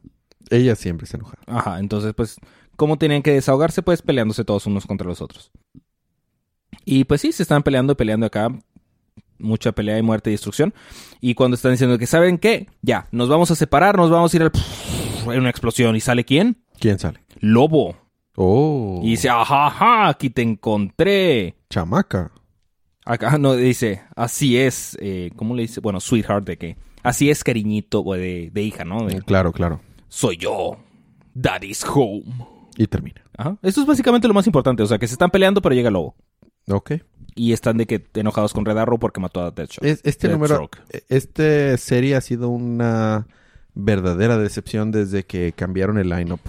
[0.51, 1.38] Ella siempre se enoja.
[1.46, 2.37] Ajá, entonces pues,
[2.77, 3.83] ¿cómo tenían que desahogarse?
[3.83, 5.51] Pues peleándose todos unos contra los otros.
[6.85, 8.49] Y pues sí, se están peleando y peleando acá.
[9.39, 10.73] Mucha pelea y muerte y destrucción.
[11.21, 12.69] Y cuando están diciendo que, ¿saben qué?
[12.83, 14.53] Ya, nos vamos a separar, nos vamos a ir al...
[15.33, 15.97] En una explosión.
[15.97, 16.62] ¿Y sale quién?
[16.79, 17.21] ¿Quién sale?
[17.41, 17.97] Lobo.
[18.37, 19.01] Oh.
[19.03, 21.57] Y dice, ajá, ajá, aquí te encontré.
[21.69, 22.31] Chamaca.
[23.05, 25.81] Acá no dice, así es, eh, ¿cómo le dice?
[25.81, 29.07] Bueno, sweetheart de que, así es cariñito de, de hija, ¿no?
[29.07, 29.81] De, Claro, claro.
[30.09, 30.77] Soy yo,
[31.33, 32.25] daddy's home.
[32.77, 33.23] Y termina.
[33.37, 33.57] Ajá.
[33.62, 36.15] Esto es básicamente lo más importante, o sea, que se están peleando pero llega lobo.
[36.69, 36.93] Ok.
[37.35, 39.87] Y están de que enojados con Red Arrow porque mató a Deathstroke.
[39.91, 41.05] Es- este número, Deathstroke.
[41.09, 43.27] este serie ha sido una
[43.75, 46.41] verdadera decepción desde que cambiaron el lineup.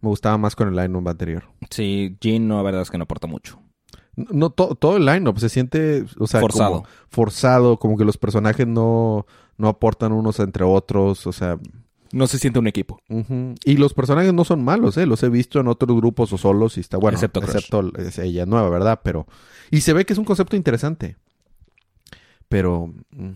[0.00, 1.44] Me gustaba más con el lineup anterior.
[1.70, 3.60] Sí, Jean, no, la verdad es que no aporta mucho.
[4.14, 6.70] No, to- todo el lineup se siente, o sea, Forzado.
[6.82, 9.26] como forzado, como que los personajes no,
[9.58, 11.58] no aportan unos entre otros, o sea,
[12.12, 13.00] No se siente un equipo.
[13.64, 16.76] y los personajes no son malos, eh, los he visto en otros grupos o solos
[16.76, 17.54] y está bueno, Excepto Crush.
[17.56, 19.00] excepto es ella nueva, ¿verdad?
[19.02, 19.26] Pero
[19.70, 21.16] y se ve que es un concepto interesante.
[22.48, 23.30] Pero mm,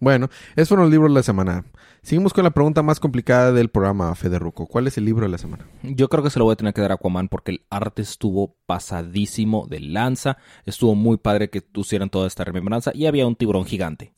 [0.00, 1.64] bueno, esos fueron los libros de la semana.
[2.02, 4.66] Seguimos con la pregunta más complicada del programa, Federuco.
[4.66, 5.66] ¿Cuál es el libro de la semana?
[5.82, 8.02] Yo creo que se lo voy a tener que dar a Aquaman porque el arte
[8.02, 10.38] estuvo pasadísimo de lanza.
[10.64, 14.12] Estuvo muy padre que pusieran toda esta remembranza y había un tiburón gigante.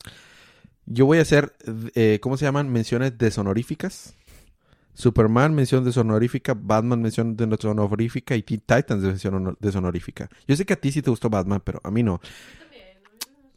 [0.87, 1.55] Yo voy a hacer,
[1.95, 2.71] eh, ¿cómo se llaman?
[2.71, 4.15] Menciones deshonoríficas.
[4.95, 6.55] Superman, mención deshonorífica.
[6.55, 8.35] Batman, mención deshonorífica.
[8.37, 10.29] Y Teen Titans, mención honor- deshonorífica.
[10.49, 12.21] Yo sé que a ti sí te gustó Batman, pero a mí no.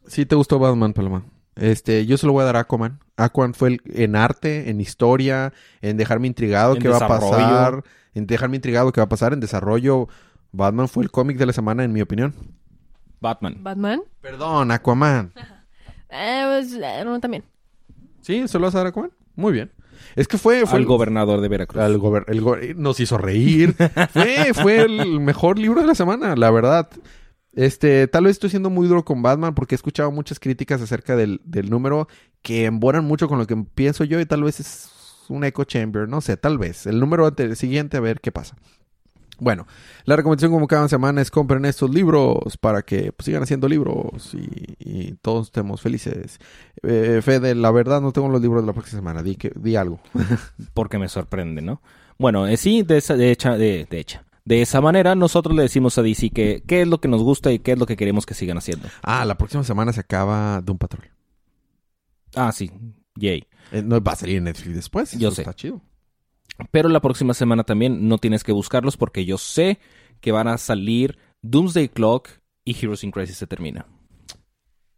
[0.06, 1.26] Sí te gustó Batman, Paloma.
[1.56, 3.00] Este, yo se lo voy a dar a Aquaman.
[3.18, 7.84] Aquaman fue el- en arte, en historia, en dejarme intrigado En qué va a pasar.
[8.14, 10.08] En dejarme intrigado qué va a pasar en desarrollo.
[10.52, 12.34] Batman fue el cómic de la semana, en mi opinión.
[13.20, 13.58] Batman.
[13.62, 14.02] Batman.
[14.22, 15.32] Perdón, Aquaman.
[16.14, 17.44] Eh, pues, eh, no, también.
[18.22, 18.48] ¿Sí?
[18.48, 19.12] ¿Se lo vas a dar a Aquaman?
[19.36, 19.72] Muy bien.
[20.16, 20.66] Es que fue...
[20.66, 21.82] fue Al el- gobernador de Veracruz.
[21.82, 23.76] Al gober- el go- nos hizo reír.
[24.12, 26.90] fue, fue el mejor libro de la semana, la verdad.
[27.54, 31.16] Este, tal vez estoy siendo muy duro con Batman porque he escuchado muchas críticas acerca
[31.16, 32.08] del, del número
[32.42, 34.90] que embonan mucho con lo que pienso yo y tal vez es
[35.30, 36.86] un echo chamber, no sé, tal vez.
[36.88, 38.56] El número ante- siguiente a ver qué pasa.
[39.40, 39.66] Bueno,
[40.06, 44.34] la recomendación como cada semana es compren estos libros para que pues, sigan haciendo libros
[44.34, 46.40] y, y todos estemos felices.
[46.84, 49.76] Eh, Fede, la verdad no tengo los libros de la próxima semana, di, que, di
[49.76, 50.00] algo.
[50.74, 51.82] porque me sorprende, ¿no?
[52.18, 54.26] Bueno, eh, sí, de esa, de hecha, de, de hecha.
[54.46, 57.52] De esa manera, nosotros le decimos a DC que qué es lo que nos gusta
[57.52, 58.90] y qué es lo que queremos que sigan haciendo.
[59.02, 61.10] Ah, la próxima semana se acaba Doom Patrol.
[62.36, 62.72] Ah, sí,
[63.16, 63.48] yay.
[63.72, 65.12] Eh, no va a salir en Netflix después.
[65.14, 65.42] Yo eso sé.
[65.44, 65.82] Está chido.
[66.72, 69.80] Pero la próxima semana también no tienes que buscarlos porque yo sé
[70.22, 72.30] que van a salir Doomsday Clock
[72.64, 73.86] y Heroes in Crisis se termina.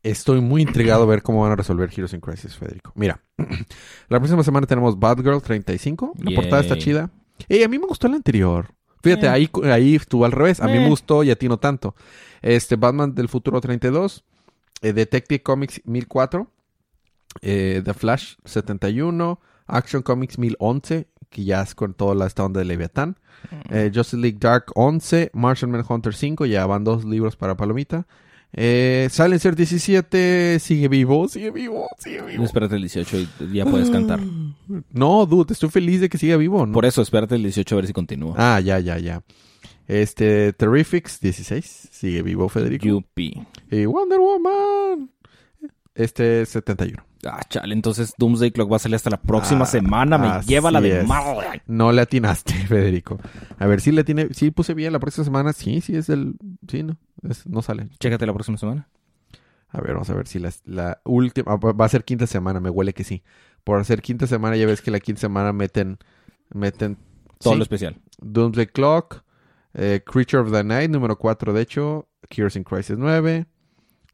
[0.03, 2.91] Estoy muy intrigado a ver cómo van a resolver Heroes in Crisis, Federico.
[2.95, 3.23] Mira,
[4.07, 6.13] la próxima semana tenemos Batgirl 35.
[6.19, 6.35] La Yay.
[6.35, 7.09] portada está chida.
[7.49, 8.67] Ey, a mí me gustó la anterior.
[9.01, 9.29] Fíjate, Eh.
[9.29, 10.59] ahí, ahí estuvo al revés.
[10.61, 10.89] A mí me Eh.
[10.89, 11.95] gustó y a ti no tanto.
[12.43, 14.23] Este, Batman del futuro 32.
[14.81, 16.51] eh, Detective Comics 1004.
[17.41, 19.39] eh, The Flash 71.
[19.67, 21.07] Action Comics 1011.
[21.29, 23.17] Que ya es con toda la esta onda de Leviatán.
[23.69, 28.07] Eh, Justice League Dark 11, Martian Manhunter 5, ya van dos libros para Palomita.
[28.57, 32.43] Eh, Silencer 17, sigue vivo, sigue vivo, sigue vivo.
[32.43, 34.19] Espérate el 18 y ya puedes cantar.
[34.91, 36.65] No, dude, estoy feliz de que siga vivo.
[36.65, 36.73] ¿no?
[36.73, 38.33] Por eso, espérate el 18 a ver si continúa.
[38.37, 39.21] Ah, ya, ya, ya.
[39.87, 42.85] Este, Terrifics 16, sigue vivo, Federico.
[42.85, 43.45] Yupi.
[43.69, 45.11] Y Wonder Woman.
[45.93, 47.03] Este, 71.
[47.25, 50.17] Ah, chale, entonces Doomsday Clock va a salir hasta la próxima Ah, semana.
[50.17, 51.63] Me lleva la de madre.
[51.67, 53.19] No le atinaste, Federico.
[53.57, 55.51] A ver si le tiene, sí puse bien la próxima semana.
[55.53, 56.35] Sí, sí es el,
[56.67, 57.89] sí, no, es- no sale.
[57.99, 58.87] Chécate la próxima semana.
[59.69, 61.55] A ver, vamos a ver si la, la última...
[61.57, 63.23] Va a ser quinta semana, me huele que sí.
[63.63, 65.97] Por hacer quinta semana, ya ves que la quinta semana meten...
[66.53, 66.97] Meten...
[67.39, 67.97] Todo sí, lo especial.
[68.19, 69.23] Doomsday Clock,
[69.73, 73.47] eh, Creature of the Night, número 4 de hecho, Cures in Crisis 9,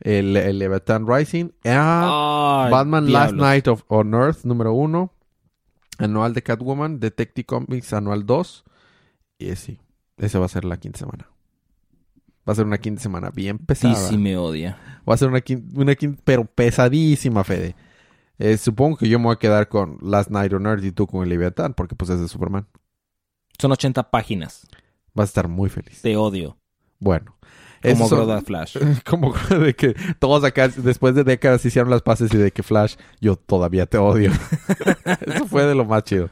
[0.01, 3.33] el, el Leviathan Rising, ah, Ay, Batman Last.
[3.33, 5.11] Night of, on Earth, número 1,
[5.99, 8.63] anual de Catwoman, Detective Comics anual 2,
[9.39, 9.79] y eh, sí,
[10.17, 11.29] esa va a ser la quinta semana.
[12.47, 13.93] Va a ser una quinta semana bien pesada.
[13.93, 14.77] DC me odia.
[15.07, 17.75] Va a ser una quinta, una quinta pero pesadísima, Fede.
[18.39, 21.05] Eh, supongo que yo me voy a quedar con Last Night on Earth y tú
[21.05, 22.67] con el Leviathan, porque pues es de Superman.
[23.59, 24.67] Son 80 páginas.
[25.13, 26.01] Vas a estar muy feliz.
[26.01, 26.57] Te odio.
[26.99, 27.37] Bueno.
[27.81, 28.77] Como Groda Flash.
[29.05, 32.95] como de que todos acá, después de décadas, hicieron las paces y de que Flash,
[33.19, 34.31] yo todavía te odio.
[35.25, 36.29] Eso fue de lo más chido.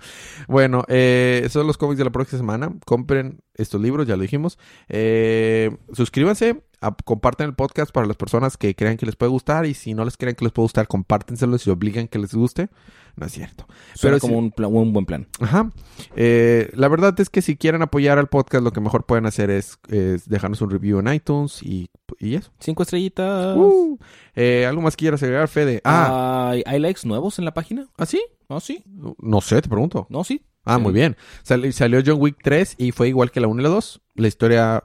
[0.47, 2.73] Bueno, eh, esos son los cómics de la próxima semana.
[2.85, 4.57] Compren estos libros, ya lo dijimos.
[4.87, 9.65] Eh, suscríbanse, a- compartan el podcast para las personas que crean que les puede gustar.
[9.65, 12.69] Y si no les creen que les puede gustar, compártenselos y obligan que les guste.
[13.15, 13.65] No es cierto.
[13.95, 15.27] Suena Pero como un, plan- un buen plan.
[15.41, 15.71] Ajá.
[16.15, 19.49] Eh, la verdad es que si quieren apoyar al podcast, lo que mejor pueden hacer
[19.49, 21.89] es, es dejarnos un review en iTunes y,
[22.19, 22.51] y eso.
[22.59, 23.57] Cinco estrellitas.
[23.57, 23.97] Uh,
[24.35, 25.81] eh, ¿Algo más que quieras agregar, Fede?
[25.83, 27.87] Ah, ¿Hay, ¿Hay likes nuevos en la página?
[27.97, 28.21] ¿ah, sí?
[28.47, 28.83] ¿No, sí?
[29.19, 30.07] No sé, te pregunto.
[30.09, 30.45] ¿No, sí?
[30.63, 30.81] Ah, Sí.
[30.81, 31.17] muy bien.
[31.43, 34.01] Sal- salió John Wick 3 y fue igual que la 1 y la 2.
[34.15, 34.83] La historia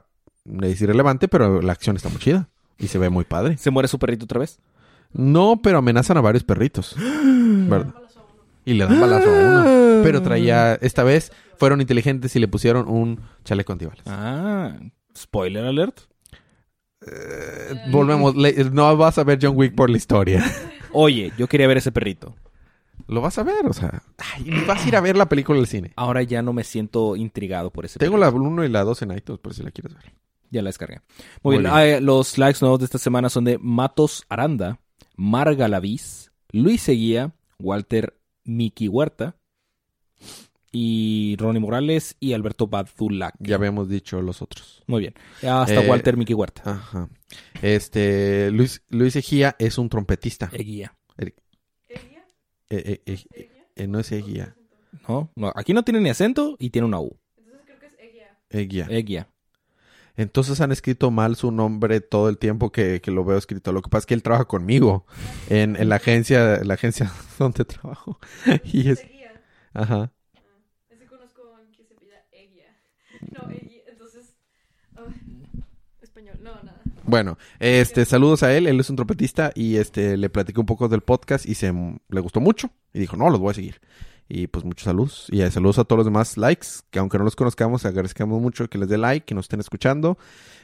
[0.61, 2.49] es irrelevante, pero la acción está muy chida.
[2.77, 3.57] Y se ve muy padre.
[3.57, 4.59] ¿Se muere su perrito otra vez?
[5.13, 6.95] No, pero amenazan a varios perritos.
[6.97, 7.93] ¿Verdad?
[8.65, 10.03] Y le dan balazo a uno.
[10.03, 14.03] Pero traía, esta vez fueron inteligentes y le pusieron un chaleco antibalas.
[14.07, 14.75] Ah,
[15.15, 15.99] spoiler alert.
[17.07, 20.43] Eh, volvemos, le- no vas a ver John Wick por la historia.
[20.91, 22.35] Oye, yo quería ver ese perrito.
[23.07, 24.01] Lo vas a ver, o sea.
[24.33, 25.91] Ay, vas a ir a ver la película al cine.
[25.95, 28.39] Ahora ya no me siento intrigado por ese Tengo perrito.
[28.39, 30.13] la 1 y la 2 en iTunes, por si la quieres ver.
[30.51, 31.01] Ya la descargué.
[31.43, 31.73] Muy, Muy bien.
[31.73, 34.79] Ah, los likes nuevos de esta semana son de Matos Aranda,
[35.15, 39.35] Marga Lavis, Luis Seguía, Walter Miki Huerta
[40.71, 43.33] y Ronnie Morales y Alberto Badulac.
[43.39, 44.83] Ya habíamos dicho los otros.
[44.87, 45.13] Muy bien.
[45.49, 46.61] Hasta Eh, Walter Miki Huerta.
[46.69, 47.09] Ajá.
[47.61, 50.49] Este, Luis, Luis Ejía es un trompetista.
[50.53, 50.95] Eguía.
[51.17, 51.33] Eh,
[52.69, 54.55] eh, eh, eh, no es Eguía.
[55.07, 55.31] ¿No?
[55.35, 57.17] no, aquí no tiene ni acento y tiene una U.
[58.49, 58.87] Eguía.
[58.89, 59.29] Eguía.
[60.17, 63.73] Entonces han escrito mal su nombre todo el tiempo que, que lo veo escrito.
[63.73, 65.05] Lo que pasa es que él trabaja conmigo
[65.49, 68.19] en, en la agencia, la agencia donde trabajo.
[68.63, 69.05] Y es,
[69.73, 70.11] ajá.
[70.89, 72.77] Ese conozco a alguien que se pida Eguia.
[73.31, 73.49] No,
[73.87, 74.35] entonces...
[76.01, 76.81] español, no, nada.
[77.03, 78.67] Bueno, este, saludos a él.
[78.67, 82.19] Él es un trompetista y este, le platiqué un poco del podcast y se le
[82.19, 82.71] gustó mucho.
[82.93, 83.81] Y dijo, no, los voy a seguir.
[84.27, 85.27] Y pues muchos saludos.
[85.29, 88.67] Y eh, saludos a todos los demás likes, que aunque no los conozcamos, agradecemos mucho
[88.69, 90.17] que les dé like, que nos estén escuchando.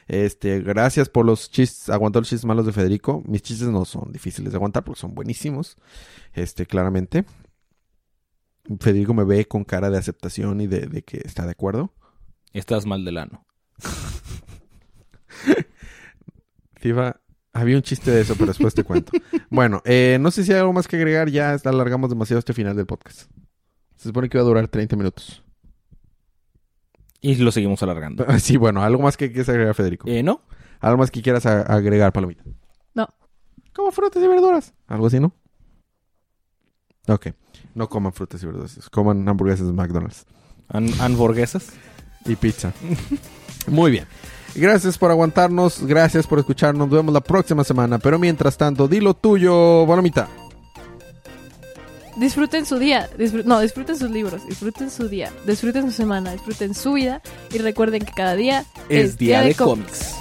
[0.08, 3.22] Este, gracias por los chistes, aguantó los chistes malos de Federico.
[3.26, 5.76] Mis chistes no son difíciles de aguantar porque son buenísimos.
[6.32, 7.24] Este, claramente.
[8.80, 11.92] Federico me ve con cara de aceptación y de, de que está de acuerdo.
[12.52, 13.46] Estás mal del ano.
[16.76, 17.20] Fifa,
[17.52, 19.12] había un chiste de eso, pero después te cuento.
[19.50, 21.28] Bueno, eh, no sé si hay algo más que agregar.
[21.28, 23.30] Ya alargamos demasiado este final del podcast.
[24.02, 25.44] Se supone que iba a durar 30 minutos.
[27.20, 28.26] Y lo seguimos alargando.
[28.40, 30.08] Sí, bueno, algo más que quieras agregar, Federico.
[30.08, 30.40] Eh, ¿No?
[30.80, 32.42] Algo más que quieras agregar, Palomita.
[32.94, 33.06] No.
[33.72, 34.74] Como frutas y verduras.
[34.88, 35.32] Algo así, ¿no?
[37.06, 37.28] Ok.
[37.76, 38.88] No coman frutas y verduras.
[38.90, 40.26] Coman hamburguesas de McDonald's.
[40.68, 41.72] ¿Han- ¿Hamburguesas?
[42.26, 42.72] Y pizza.
[43.68, 44.06] Muy bien.
[44.56, 45.86] Gracias por aguantarnos.
[45.86, 46.88] Gracias por escucharnos.
[46.88, 48.00] Nos vemos la próxima semana.
[48.00, 50.28] Pero mientras tanto, dilo tuyo, Palomita.
[52.16, 56.74] Disfruten su día, disfr- no, disfruten sus libros, disfruten su día, disfruten su semana, disfruten
[56.74, 60.14] su vida y recuerden que cada día Es día de cómics.